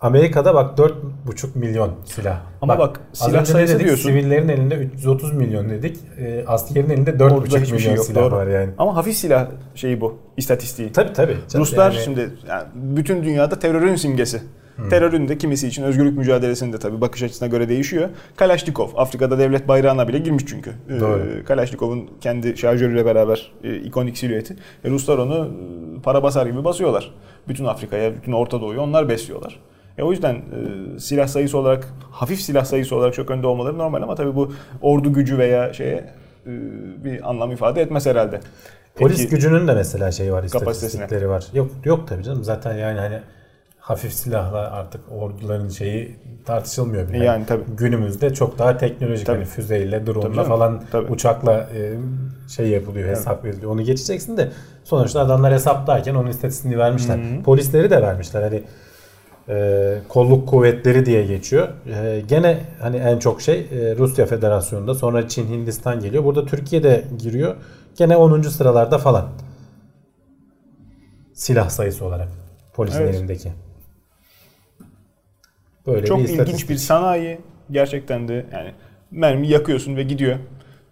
Amerika'da 0.02 0.54
bak 0.56 0.78
4,5 0.78 1.56
milyon 1.56 1.92
silah. 2.06 2.42
Ama 2.62 2.80
bak, 2.80 3.00
silah 3.14 3.28
az 3.28 3.36
önce 3.36 3.52
sayısı 3.52 3.74
dedik, 3.76 3.86
diyorsun. 3.86 4.10
Sivillerin 4.10 4.50
elinde 4.50 4.76
330 4.76 5.34
milyon 5.34 5.70
dedik. 5.70 5.98
E, 6.20 6.44
askerin 6.48 6.90
elinde 6.90 7.12
Orada 7.12 7.36
4,5 7.36 7.46
hiçbir 7.46 7.62
milyon 7.62 7.78
şey 7.78 7.94
yok. 7.96 8.06
silah 8.06 8.22
Doğru. 8.22 8.36
var 8.36 8.48
yani. 8.48 8.70
Ama 8.78 8.96
hafif 8.96 9.16
silah 9.16 9.48
şeyi 9.76 10.02
bu. 10.02 10.18
istatistiği. 10.38 10.92
Tabii 10.92 11.14
tabii. 11.14 11.38
Ruslar 11.56 11.92
Yani- 11.92 12.04
şimdi 12.04 12.30
yani 12.50 12.64
bütün 12.76 13.24
dünyada 13.24 13.60
terörün 13.60 13.96
simgesi. 13.96 14.42
Terörün 14.90 15.28
de 15.28 15.38
kimisi 15.38 15.68
için 15.68 15.84
özgürlük 15.84 16.18
mücadelesinde 16.18 16.80
tabii 16.80 17.02
bakış 17.02 17.24
açısına 17.24 17.48
göre 17.48 17.70
değişiyor. 17.70 18.10
Kalaşnikov 18.36 18.90
Afrika'da 18.96 19.40
devlet 19.40 19.68
bayrağına 19.68 20.08
bile 20.08 20.18
girmiş 20.18 20.44
çünkü. 20.48 20.72
Ee, 20.90 21.00
Doğru. 21.00 21.22
Kalaşnikov'un 21.46 22.10
kendi 22.22 22.58
şarjörüyle 22.58 23.06
beraber 23.06 23.52
e, 23.64 23.76
ikonik 23.76 24.18
silüeti. 24.18 24.56
E, 24.84 24.90
Ruslar 24.90 25.18
onu 25.18 25.46
e, 25.98 26.02
para 26.02 26.24
basar 26.24 26.46
gibi 26.46 26.64
basıyorlar. 26.64 27.14
Bütün 27.48 27.66
Afrika'ya, 27.66 28.16
bütün 28.16 28.32
Orta 28.32 28.62
Doğu'yu 28.62 28.82
onlar 28.82 29.10
besliyorlar. 29.10 29.60
E, 29.98 30.04
o 30.04 30.12
yüzden 30.12 30.36
e, 30.36 31.00
silah 31.00 31.28
sayısı 31.28 31.58
olarak, 31.58 31.94
hafif 32.12 32.42
silah 32.42 32.66
sayısı 32.66 32.96
olarak 32.96 33.14
çok 33.14 33.32
önde 33.32 33.48
olmaları 33.48 33.78
normal 33.78 34.02
ama 34.02 34.16
tabii 34.16 34.36
bu 34.36 34.54
ordu 34.82 35.14
gücü 35.14 35.38
veya 35.38 35.74
şeye 35.74 36.10
e, 36.46 36.52
bir 37.04 37.30
anlam 37.30 37.52
ifade 37.52 37.82
etmez 37.82 38.06
herhalde. 38.06 38.40
Polis 38.96 39.18
Peki- 39.18 39.30
gücünün 39.30 39.68
de 39.68 39.74
mesela 39.74 40.12
şey 40.12 40.34
var, 40.34 40.44
istatistikleri 40.44 41.30
var. 41.30 41.46
Yok 41.54 41.72
yok 41.86 42.08
tabii 42.08 42.24
canım. 42.24 42.44
Zaten 42.44 42.74
yani 42.78 43.00
hani 43.00 43.20
hafif 43.84 44.14
silahla 44.14 44.72
artık 44.72 45.02
orduların 45.12 45.70
şeyi 45.70 46.16
tartışılmıyor 46.46 47.10
bile. 47.10 47.26
Yani 47.26 47.46
tabii. 47.46 47.64
Günümüzde 47.78 48.34
çok 48.34 48.60
daha 48.60 48.78
teknolojik 48.78 49.26
Tabii. 49.26 49.38
hani 49.38 49.46
füzeyle, 49.46 50.06
Tabii 50.06 50.14
drone'la 50.14 50.44
falan 50.44 50.84
Tabii. 50.92 51.12
uçakla 51.12 51.54
e, 51.54 51.94
şey 52.50 52.68
yapılıyor, 52.68 53.10
hesap 53.10 53.46
veriliyor. 53.46 53.72
Onu 53.72 53.82
geçeceksin 53.84 54.38
de 54.38 54.52
sonuçta 54.84 55.20
adamlar 55.20 55.54
hesaplarken 55.54 56.16
onun 56.16 56.30
istatistiğini 56.30 56.78
vermişler. 56.78 57.20
Polisleri 57.46 57.90
de 57.90 58.02
vermişler. 58.02 58.42
Hani 58.42 58.64
e, 59.50 59.98
kolluk 60.10 60.50
kuvvetleri 60.50 61.06
diye 61.06 61.26
geçiyor. 61.26 61.68
E, 61.88 62.22
gene 62.28 62.60
hani 62.82 62.98
en 62.98 63.20
çok 63.20 63.42
şey 63.42 63.60
e, 63.60 63.96
Rusya 63.96 64.26
Federasyonu'nda 64.26 64.96
sonra 64.96 65.28
Çin, 65.28 65.48
Hindistan 65.48 66.00
geliyor. 66.00 66.24
Burada 66.24 66.46
Türkiye 66.46 66.84
de 66.84 67.04
giriyor. 67.18 67.56
Gene 67.98 68.18
10. 68.18 68.42
sıralarda 68.42 68.98
falan. 68.98 69.26
Silah 71.34 71.70
sayısı 71.70 72.06
olarak 72.06 72.28
polisin 72.74 73.02
Evet. 73.02 73.16
elindeki. 73.16 73.52
Böyle 75.88 76.06
Çok 76.06 76.20
bir 76.20 76.30
ilginç 76.30 76.70
bir 76.70 76.76
sanayi. 76.76 77.40
Gerçekten 77.72 78.28
de 78.28 78.46
yani 78.54 78.72
mermi 79.12 79.48
yakıyorsun 79.48 79.96
ve 79.96 80.04
gidiyor. 80.04 80.36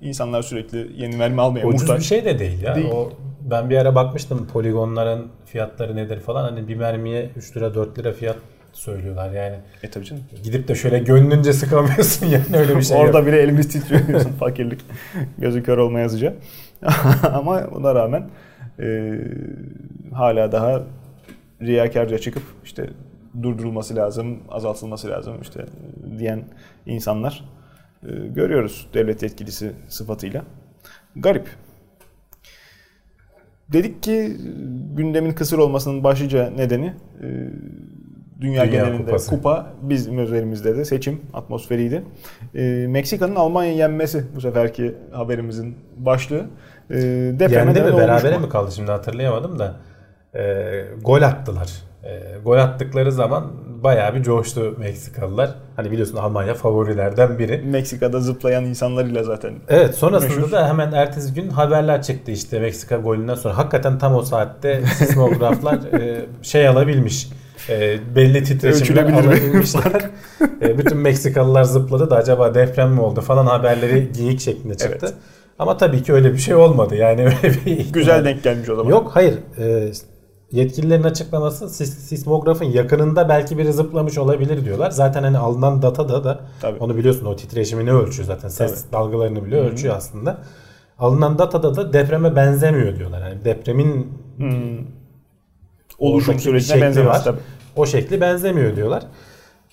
İnsanlar 0.02 0.42
sürekli 0.42 0.88
yeni 0.98 1.16
mermi 1.18 1.42
almaya 1.42 1.68
Ucuz 1.68 1.82
muhtaç. 1.82 2.00
bir 2.00 2.06
şey 2.06 2.26
de 2.26 2.40
değil 2.40 2.62
ya. 2.62 2.76
Değil. 2.76 2.90
O 2.94 3.10
ben 3.42 3.70
bir 3.70 3.78
ara 3.78 3.96
bakmıştım 3.96 4.48
poligonların 4.54 5.28
fiyatları 5.46 5.96
nedir 5.96 6.20
falan. 6.20 6.44
Hani 6.44 6.68
bir 6.68 6.76
mermiye 6.76 7.30
3 7.38 7.58
lira 7.58 7.76
4 7.76 8.00
lira 8.00 8.12
fiyat 8.14 8.36
söylüyorlar 8.74 9.32
yani. 9.32 9.56
E 9.84 9.90
tabii 9.90 10.06
canım. 10.06 10.24
Gidip 10.44 10.68
de 10.68 10.76
şöyle 10.76 11.00
gönlünce 11.00 11.54
sıkamıyorsun 11.54 12.26
yani 12.30 12.58
öyle 12.58 12.78
bir 12.78 12.82
şey 12.82 12.98
Orada 12.98 13.18
yok. 13.18 13.28
bile 13.28 13.42
elimiz 13.42 13.68
titriyor 13.68 14.08
diyorsun 14.08 14.32
fakirlik. 14.40 14.80
Gözü 15.38 15.64
kör 15.64 15.78
olma 15.78 16.00
yazıca. 16.00 16.34
Ama 17.34 17.72
buna 17.72 17.96
rağmen 17.96 18.30
e, 18.80 19.12
hala 20.14 20.52
daha 20.52 20.82
riyakarca 21.62 22.18
çıkıp 22.18 22.44
işte 22.64 22.90
durdurulması 23.42 23.96
lazım, 23.96 24.40
azaltılması 24.50 25.10
lazım 25.10 25.42
işte 25.42 25.66
diyen 26.20 26.44
insanlar 26.86 27.46
e, 28.04 28.08
görüyoruz 28.28 28.88
devlet 28.94 29.24
yetkilisi 29.24 29.72
sıfatıyla. 29.90 30.44
Garip. 31.16 31.48
Dedik 33.74 34.04
ki 34.04 34.38
gündemin 34.96 35.32
kısır 35.32 35.58
olmasının 35.58 36.04
başlıca 36.04 36.50
nedeni 36.50 36.86
e, 37.22 37.28
dünya, 38.42 38.66
Dünya 38.66 38.66
genelinde 38.66 39.06
Kupası. 39.06 39.30
kupa 39.30 39.74
bizim 39.82 40.20
üzerimizde 40.20 40.78
de 40.78 40.86
seçim 40.86 41.22
atmosferiydi. 41.34 42.04
E, 42.56 42.86
Meksika'nın 42.90 43.36
Almanya 43.36 43.72
yenmesi 43.74 44.26
bu 44.36 44.42
seferki 44.42 44.96
haberimizin 45.12 45.76
başlığı. 45.98 46.46
Depreme 46.90 47.54
Yendi 47.54 47.82
mi 47.82 47.98
berabere 47.98 48.38
mi 48.38 48.50
kaldı 48.50 48.72
şimdi 48.76 48.92
hatırlayamadım 48.92 49.60
da 49.60 49.76
e, 50.36 50.86
gol 51.02 51.22
attılar. 51.22 51.91
E, 52.04 52.38
gol 52.46 52.58
attıkları 52.58 53.12
zaman 53.12 53.52
bayağı 53.84 54.16
bir 54.16 54.24
coştu 54.24 54.76
Meksikalılar. 54.78 55.56
Hani 55.76 55.92
biliyorsun 55.92 56.18
Almanya 56.18 56.54
favorilerden 56.54 57.40
biri. 57.40 57.62
Meksika'da 57.66 58.20
zıplayan 58.20 58.66
insanlarıyla 58.66 59.24
zaten. 59.24 59.54
Evet 59.70 59.96
sonrasında 59.96 60.36
Meşhur. 60.36 60.52
da 60.52 60.68
hemen 60.68 60.92
ertesi 60.92 61.34
gün 61.34 61.50
haberler 61.50 62.02
çıktı 62.02 62.32
işte 62.32 62.60
Meksika 62.60 62.98
golünden 62.98 63.36
sonra. 63.36 63.58
Hakikaten 63.58 64.00
tam 64.00 64.16
o 64.16 64.22
saatte 64.22 64.82
sismograflar 64.98 65.74
e, 66.00 66.26
şey 66.42 66.68
alabilmiş. 66.68 67.30
E, 67.70 67.98
belli 68.16 68.44
titreşimler 68.44 69.04
alabilmişler. 69.04 70.02
E, 70.62 70.78
bütün 70.78 70.98
Meksikalılar 70.98 71.64
zıpladı 71.64 72.10
da 72.10 72.16
acaba 72.16 72.54
deprem 72.56 72.92
mi 72.92 73.02
oldu 73.02 73.22
falan 73.22 73.46
haberleri 73.46 74.12
geyik 74.18 74.40
şeklinde 74.42 74.78
çıktı. 74.78 74.98
Evet. 75.02 75.14
Ama 75.60 75.78
tabii 75.78 76.04
ki 76.04 76.14
öyle 76.14 76.34
bir 76.34 76.38
şey 76.38 76.56
olmadı. 76.56 76.96
Yani 76.96 77.22
öyle 77.26 77.54
bir 77.66 77.94
Güzel 77.94 78.26
denk 78.26 78.44
gelmiş 78.44 78.70
o 78.70 78.76
zaman. 78.76 78.90
Yok 78.92 79.12
hayır. 79.14 79.34
E, 79.58 79.92
yetkililerin 80.52 81.04
açıklaması 81.04 81.66
sis- 81.66 81.86
sismografın 82.00 82.66
yakınında 82.66 83.30
belki 83.30 83.58
biri 83.58 83.74
zıplamış 83.74 84.18
olabilir 84.18 84.66
diyorlar. 84.66 84.92
Zaten 84.92 85.24
hani 85.24 85.38
alınan 85.38 85.82
datada 85.82 86.24
da 86.24 86.40
Tabii. 86.62 86.80
onu 86.80 86.98
biliyorsun 86.98 87.26
o 87.26 87.36
titreşimini 87.36 87.92
ölçüyor 87.94 88.28
zaten. 88.28 88.50
Ses 88.50 88.82
Tabii. 88.84 88.92
dalgalarını 88.94 89.46
bile 89.46 89.58
ölçüyor 89.60 89.96
aslında. 89.96 90.38
Alınan 91.00 91.38
datada 91.40 91.76
da 91.76 91.94
depreme 91.94 92.36
benzemiyor 92.36 92.96
diyorlar. 93.00 93.30
Yani 93.30 93.46
depremin 93.46 94.08
Hmm. 94.38 94.78
Oluşum 96.00 96.40
sürecine 96.40 96.82
benzemez 96.82 97.10
var. 97.10 97.24
tabii. 97.24 97.40
O 97.76 97.86
şekli 97.86 98.22
benzemiyor 98.22 98.76
diyorlar. 98.76 99.04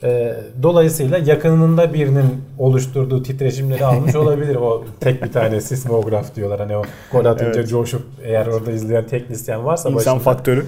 Ee, 0.03 0.35
dolayısıyla 0.63 1.19
yakınında 1.19 1.95
birinin 1.95 2.27
oluşturduğu 2.59 3.23
titreşimleri 3.23 3.85
almış 3.85 4.15
olabilir. 4.23 4.57
O 4.57 4.85
tek 5.01 5.23
bir 5.25 5.33
tane 5.33 5.61
sismograf 5.61 6.35
diyorlar. 6.37 6.61
Hani 6.61 6.77
o 6.77 6.83
gol 7.13 7.25
atınca 7.25 7.61
Evet. 7.61 7.69
coşup 7.69 8.03
eğer 8.25 8.47
orada 8.47 8.73
izleyen 8.73 9.07
teknisyen 9.07 9.65
varsa 9.65 9.89
İnsan 9.91 9.97
başında- 10.17 10.19
faktörü. 10.19 10.67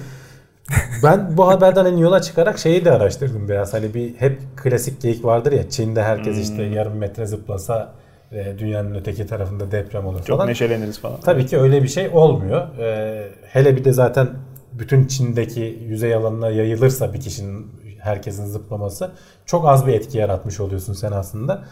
ben 1.03 1.37
bu 1.37 1.47
haberden 1.47 1.85
hani 1.85 2.01
yola 2.01 2.21
çıkarak 2.21 2.59
şeyi 2.59 2.85
de 2.85 2.91
araştırdım 2.91 3.49
biraz. 3.49 3.73
Hani 3.73 3.93
bir 3.93 4.13
hep 4.15 4.39
klasik 4.57 5.01
geyik 5.01 5.25
vardır 5.25 5.51
ya 5.51 5.69
Çin'de 5.69 6.03
herkes 6.03 6.35
Hmm. 6.35 6.41
işte 6.41 6.63
yarım 6.63 6.97
metre 6.97 7.25
zıplasa 7.25 7.93
e, 8.31 8.59
dünyanın 8.59 8.95
öteki 8.95 9.27
tarafında 9.27 9.71
deprem 9.71 10.05
olur 10.05 10.23
Çok 10.23 10.37
falan. 10.37 10.49
neşeleniriz 10.49 10.99
falan. 10.99 11.19
Tabii 11.21 11.45
ki 11.45 11.57
öyle 11.59 11.83
bir 11.83 11.87
şey 11.87 12.09
olmuyor. 12.13 12.67
Ee, 12.79 13.27
hele 13.47 13.75
bir 13.77 13.83
de 13.85 13.91
zaten 13.93 14.29
bütün 14.73 15.07
Çin'deki 15.07 15.79
yüzey 15.87 16.15
alanına 16.15 16.49
yayılırsa 16.49 17.13
bir 17.13 17.19
kişinin 17.19 17.67
herkesin 18.01 18.45
zıplaması 18.45 19.11
çok 19.45 19.67
az 19.67 19.87
bir 19.87 19.93
etki 19.93 20.17
yaratmış 20.17 20.59
oluyorsun 20.59 20.93
sen 20.93 21.11
aslında. 21.11 21.63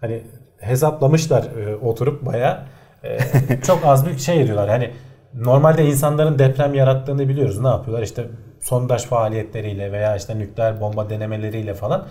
Hani 0.00 0.22
hesaplamışlar 0.60 1.44
e, 1.44 1.76
oturup 1.76 2.26
baya 2.26 2.66
çok 3.66 3.84
az 3.84 4.06
bir 4.06 4.18
şey 4.18 4.42
ediyorlar. 4.42 4.68
Hani 4.68 4.90
normalde 5.34 5.84
insanların 5.84 6.38
deprem 6.38 6.74
yarattığını 6.74 7.28
biliyoruz. 7.28 7.60
Ne 7.60 7.68
yapıyorlar? 7.68 8.02
İşte 8.02 8.26
sondaj 8.60 9.04
faaliyetleriyle 9.04 9.92
veya 9.92 10.16
işte 10.16 10.38
nükleer 10.38 10.80
bomba 10.80 11.10
denemeleriyle 11.10 11.74
falan. 11.74 12.06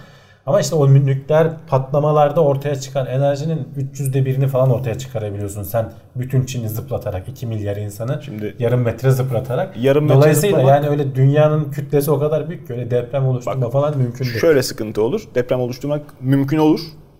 Ama 0.47 0.61
işte 0.61 0.75
o 0.75 0.93
nükleer 0.93 1.51
patlamalarda 1.67 2.41
ortaya 2.43 2.75
çıkan 2.75 3.05
enerjinin 3.07 3.67
300'de 3.77 4.25
birini 4.25 4.47
falan 4.47 4.69
ortaya 4.71 4.97
çıkarabiliyorsun. 4.97 5.63
Sen 5.63 5.91
bütün 6.15 6.45
Çin'i 6.45 6.69
zıplatarak 6.69 7.29
2 7.29 7.47
milyar 7.47 7.77
insanı 7.77 8.21
Şimdi- 8.25 8.55
yarım 8.59 8.81
metre 8.81 9.11
zıplatarak. 9.11 9.77
Yarım 9.77 10.03
metre 10.03 10.15
Dolayısıyla 10.17 10.57
zıplamak- 10.57 10.69
yani 10.69 10.89
öyle 10.89 11.15
dünyanın 11.15 11.71
kütlesi 11.71 12.11
o 12.11 12.19
kadar 12.19 12.49
büyük 12.49 12.67
ki 12.67 12.73
öyle 12.73 12.91
deprem 12.91 13.25
oluşturma 13.27 13.69
falan 13.69 13.97
mümkün 13.97 14.25
değil. 14.25 14.39
Şöyle 14.39 14.63
sıkıntı 14.63 15.01
olur. 15.01 15.21
Deprem 15.35 15.59
oluşturmak 15.59 16.01
mümkün 16.21 16.57
olur. 16.57 16.79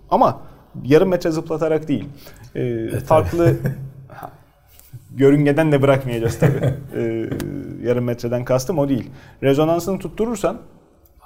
Ama 0.09 0.39
yarım 0.83 1.09
metre 1.09 1.31
zıplatarak 1.31 1.87
değil. 1.87 2.05
Ee, 2.55 2.87
farklı 3.05 3.53
Ha, 4.07 4.29
yörüngeden 5.17 5.71
de 5.71 5.81
bırakmayacağız 5.81 6.39
tabii. 6.39 6.73
Ee, 6.95 7.29
yarım 7.83 8.03
metreden 8.05 8.45
kastım 8.45 8.79
o 8.79 8.89
değil. 8.89 9.09
Rezonansını 9.43 9.99
tutturursan, 9.99 10.57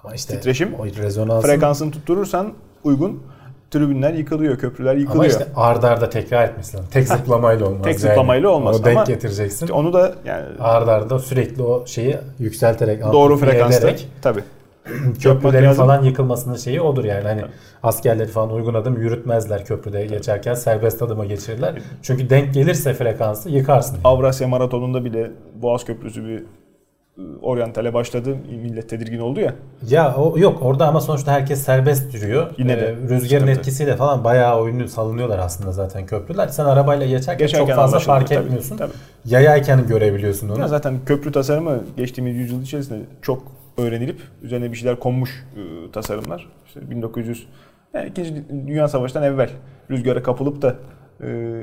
Ama 0.03 0.15
işte 0.15 0.33
titreşim, 0.35 0.73
o 0.73 0.85
rezonansın 0.85 1.47
frekansını 1.47 1.91
tutturursan 1.91 2.53
uygun 2.83 3.23
tribünler 3.71 4.13
yıkılıyor, 4.13 4.57
köprüler 4.57 4.95
yıkılıyor. 4.95 5.23
ama 5.23 5.43
işte 5.43 5.47
arda 5.55 5.89
arda 5.89 6.09
tekrar 6.09 6.47
etmesi 6.47 6.77
lazım. 6.77 6.89
Tek 6.91 7.07
zıplamayla 7.07 7.65
olmaz. 7.65 7.83
Tek 7.83 7.93
yani. 7.93 7.99
zıplamayla 7.99 8.49
olmaz 8.49 8.75
Onu 8.75 8.85
denk 8.85 8.97
ama- 8.97 9.05
getireceksin. 9.05 9.67
Onu 9.67 9.93
da 9.93 10.13
yani 10.25 10.45
Arda 10.59 10.93
arda 10.93 11.19
sürekli 11.19 11.63
o 11.63 11.85
şeyi 11.87 12.17
yükselterek 12.39 13.03
doğru 13.13 13.37
frekansta 13.37 13.87
ederek 13.87 14.07
tabii. 14.21 14.43
köprülerin 15.19 15.73
falan 15.73 16.03
yıkılmasının 16.03 16.55
şeyi 16.55 16.81
odur 16.81 17.03
yani 17.05 17.23
hani 17.23 17.41
askerleri 17.83 18.27
falan 18.27 18.53
uygun 18.53 18.73
adım 18.73 19.01
yürütmezler 19.01 19.65
köprüde 19.65 20.05
geçerken 20.05 20.53
serbest 20.53 21.01
adıma 21.01 21.25
geçirirler. 21.25 21.75
Çünkü 22.01 22.29
denk 22.29 22.53
gelirse 22.53 22.93
frekansı 22.93 23.49
yıkarsın. 23.49 23.97
Avrasya 24.03 24.47
Maratonu'nda 24.47 25.05
bile 25.05 25.31
Boğaz 25.55 25.85
Köprüsü 25.85 26.25
bir 26.25 26.43
oryantale 27.41 27.93
başladı. 27.93 28.36
Millet 28.63 28.89
tedirgin 28.89 29.19
oldu 29.19 29.39
ya. 29.39 29.53
Ya 29.89 30.15
o 30.15 30.38
yok 30.39 30.57
orada 30.62 30.88
ama 30.88 31.01
sonuçta 31.01 31.31
herkes 31.31 31.62
serbest 31.63 32.13
yürüyor. 32.13 32.47
Yine 32.57 32.77
de 32.81 32.86
Ee, 32.88 32.95
rüzgarın 32.95 33.19
sıkıntı. 33.41 33.51
etkisiyle 33.51 33.95
falan 33.95 34.23
bayağı 34.23 34.60
oyunu 34.62 34.88
salınıyorlar 34.88 35.39
aslında 35.39 35.71
zaten 35.71 36.05
köprüler. 36.05 36.47
Sen 36.47 36.65
arabayla 36.65 37.05
geçerken, 37.05 37.47
Geçerken 37.47 37.65
çok 37.67 37.75
fazla 37.75 37.99
fark 37.99 38.27
tabii, 38.27 38.39
etmiyorsun. 38.43 38.77
tabii. 38.77 38.91
Yayayken 39.25 39.88
görebiliyorsun 39.88 40.49
onu. 40.49 40.60
Ya 40.60 40.67
zaten 40.67 40.93
köprü 41.05 41.31
tasarımı 41.31 41.84
geçtiğimiz 41.97 42.36
yüzyıl 42.36 42.62
içerisinde 42.62 42.99
çok 43.21 43.43
öğrenilip 43.77 44.19
üzerine 44.41 44.71
bir 44.71 44.77
şeyler 44.77 44.99
konmuş 44.99 45.45
e, 45.55 45.91
tasarımlar. 45.91 46.47
İşte 46.67 46.89
1900 46.89 47.47
yani 47.93 48.10
İkinci 48.10 48.43
Dünya 48.67 48.88
Savaşı'ndan 48.88 49.23
evvel 49.23 49.49
rüzgara 49.91 50.23
kapılıp 50.23 50.62
da 50.62 50.75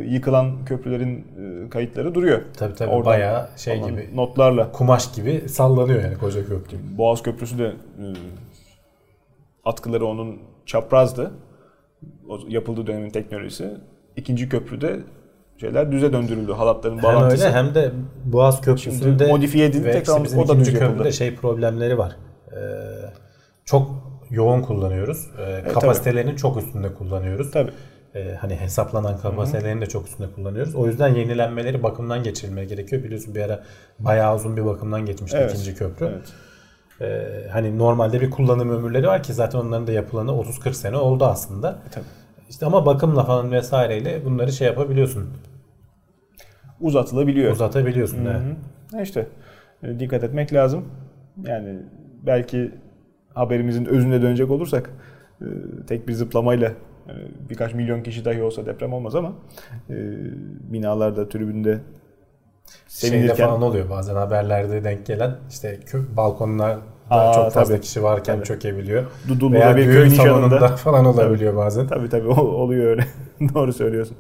yıkılan 0.09 0.65
köprülerin 0.65 1.19
e, 1.67 1.71
kayıtları 1.71 2.15
duruyor. 2.15 2.41
Tabii 2.57 2.75
tabii 2.75 2.91
Oradan 2.91 3.05
bayağı 3.07 3.49
şey 3.57 3.83
gibi 3.83 4.11
notlarla. 4.15 4.73
kumaş 4.73 5.13
gibi 5.13 5.49
sallanıyor 5.49 6.03
yani 6.03 6.19
koca 6.19 6.47
köprü. 6.47 6.77
Boğaz 6.99 7.23
Köprüsü 7.23 7.59
de 7.59 7.65
e, 7.67 8.05
atkıları 9.65 10.07
onun 10.07 10.39
çaprazdı. 10.67 11.31
O 12.29 12.39
yapıldığı 12.49 12.87
dönemin 12.87 13.11
teknolojisi. 13.11 13.71
İkinci 14.17 14.49
köprüde 14.49 15.01
şeyler 15.61 15.93
düze 15.93 16.13
döndürüldü. 16.13 16.53
Halatların 16.53 16.97
Hem 16.97 17.03
bağlantısı. 17.03 17.45
öyle 17.45 17.55
hem 17.57 17.75
de 17.75 17.91
Boğaz 18.25 18.61
Köprüsü'nde 18.61 19.27
modifiye 19.27 19.67
edildi, 19.67 19.91
tekrar 19.93 20.21
o 20.21 20.49
da 20.49 20.59
düz 20.61 20.69
yapıldı. 20.69 20.79
köprüde 20.79 21.13
şey 21.13 21.35
problemleri 21.35 21.99
var. 21.99 22.17
Ee, 22.53 22.57
çok 23.65 23.91
yoğun 24.31 24.63
kullanıyoruz. 24.63 25.27
Ee, 25.39 25.73
kapasitelerinin 25.73 26.37
çok 26.37 26.57
üstünde 26.57 26.95
kullanıyoruz. 26.95 27.51
Tabii. 27.51 27.71
Ee, 28.15 28.35
hani 28.41 28.57
hesaplanan 28.57 29.19
kapasitelerin 29.19 29.81
de 29.81 29.87
çok 29.87 30.07
üstünde 30.07 30.33
kullanıyoruz. 30.33 30.75
O 30.75 30.87
yüzden 30.87 31.09
yenilenmeleri 31.09 31.83
bakımdan 31.83 32.23
geçirilmeye 32.23 32.67
gerekiyor. 32.67 33.05
Biliyorsun 33.05 33.35
bir 33.35 33.41
ara 33.41 33.63
bayağı 33.99 34.37
uzun 34.37 34.57
bir 34.57 34.65
bakımdan 34.65 35.07
geçmişti 35.07 35.39
Evet. 35.41 35.51
ikinci 35.55 35.75
köprü. 35.75 36.07
Evet. 36.07 36.33
Ee, 37.01 37.49
hani 37.49 37.79
normalde 37.79 38.21
bir 38.21 38.31
kullanım 38.31 38.71
ömürleri 38.71 39.07
var 39.07 39.23
ki 39.23 39.33
zaten 39.33 39.59
onların 39.59 39.87
da 39.87 39.93
yapılanı 39.93 40.31
30-40 40.31 40.73
sene 40.73 40.97
oldu 40.97 41.25
aslında. 41.25 41.79
E, 41.89 41.91
Tabii. 41.91 42.05
İşte 42.51 42.67
ama 42.67 42.87
bakımla 42.87 43.25
falan 43.25 43.53
vesaireyle 43.53 44.25
bunları 44.25 44.53
şey 44.53 44.67
yapabiliyorsun. 44.67 45.29
Uzatılabiliyor. 46.81 47.53
Uzatabiliyorsun. 47.53 48.25
evet. 48.25 48.41
Hı. 48.93 49.03
İşte 49.03 49.27
e, 49.83 49.99
dikkat 49.99 50.25
etmek 50.25 50.53
lazım. 50.53 50.85
Yani 51.47 51.79
belki 52.27 52.75
haberimizin 53.35 53.85
özüne 53.85 54.23
dönecek 54.23 54.51
olursak 54.51 54.91
e, 55.41 55.47
tek 55.89 56.09
bir 56.09 56.13
zıplamayla 56.13 56.69
e, 56.69 56.75
birkaç 57.51 57.75
milyon 57.75 58.03
kişi 58.03 58.25
dahi 58.25 58.43
olsa 58.43 58.67
deprem 58.67 58.93
olmaz 58.93 59.15
ama 59.15 59.33
e, 59.91 59.95
binalarda, 60.73 61.29
tribünde 61.29 61.71
Şeyde 62.89 63.15
sevinirken 63.17 63.47
falan 63.49 63.63
oluyor 63.63 63.91
bazen 63.91 64.15
haberlerde 64.15 64.85
denk 64.85 65.07
gelen 65.07 65.37
işte 65.51 65.79
kö- 65.87 66.17
balkonlarda 66.17 66.81
Aa, 67.11 67.33
çok 67.35 67.53
fazla 67.53 67.75
tabii. 67.75 67.83
kişi 67.85 68.03
varken 68.03 68.37
Tabii. 68.37 68.47
çökebiliyor. 68.47 69.05
Dudullu'da 69.29 69.55
Veya 69.59 69.77
bir 69.77 69.87
düğün 69.87 70.09
salonunda 70.09 70.69
falan 70.77 71.05
olabiliyor 71.05 71.57
bazen. 71.57 71.87
Tabii 71.87 72.09
tabii 72.09 72.29
o- 72.29 72.41
oluyor 72.43 72.85
öyle. 72.87 73.05
Doğru 73.55 73.73
söylüyorsun. 73.73 74.17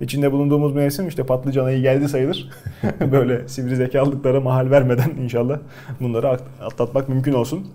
İçinde 0.00 0.32
bulunduğumuz 0.32 0.72
mevsim 0.74 1.08
işte 1.08 1.22
patlıcan 1.26 1.64
ayı 1.64 1.82
geldi 1.82 2.08
sayılır. 2.08 2.50
Böyle 3.12 3.48
sivri 3.48 3.76
zekalılıklara 3.76 4.40
mahal 4.40 4.70
vermeden 4.70 5.10
inşallah 5.10 5.58
bunları 6.00 6.28
at- 6.28 6.42
atlatmak 6.60 7.08
mümkün 7.08 7.32
olsun. 7.32 7.66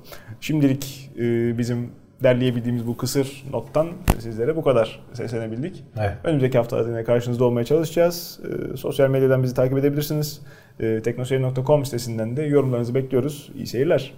Şimdilik 0.41 1.09
e, 1.19 1.57
bizim 1.57 1.89
derleyebildiğimiz 2.23 2.87
bu 2.87 2.97
kısır 2.97 3.43
nottan 3.51 3.87
sizlere 4.19 4.55
bu 4.55 4.63
kadar 4.63 4.99
seslenebildik. 5.13 5.83
Evet. 5.99 6.13
Önümüzdeki 6.23 6.57
hafta 6.57 6.81
yine 6.81 7.03
karşınızda 7.03 7.45
olmaya 7.45 7.65
çalışacağız. 7.65 8.39
E, 8.73 8.77
sosyal 8.77 9.09
medyadan 9.09 9.43
bizi 9.43 9.53
takip 9.53 9.77
edebilirsiniz. 9.77 10.41
E, 10.79 11.01
teknoseyir.com 11.01 11.85
sitesinden 11.85 12.37
de 12.37 12.43
yorumlarınızı 12.43 12.95
bekliyoruz. 12.95 13.51
İyi 13.55 13.67
seyirler. 13.67 14.13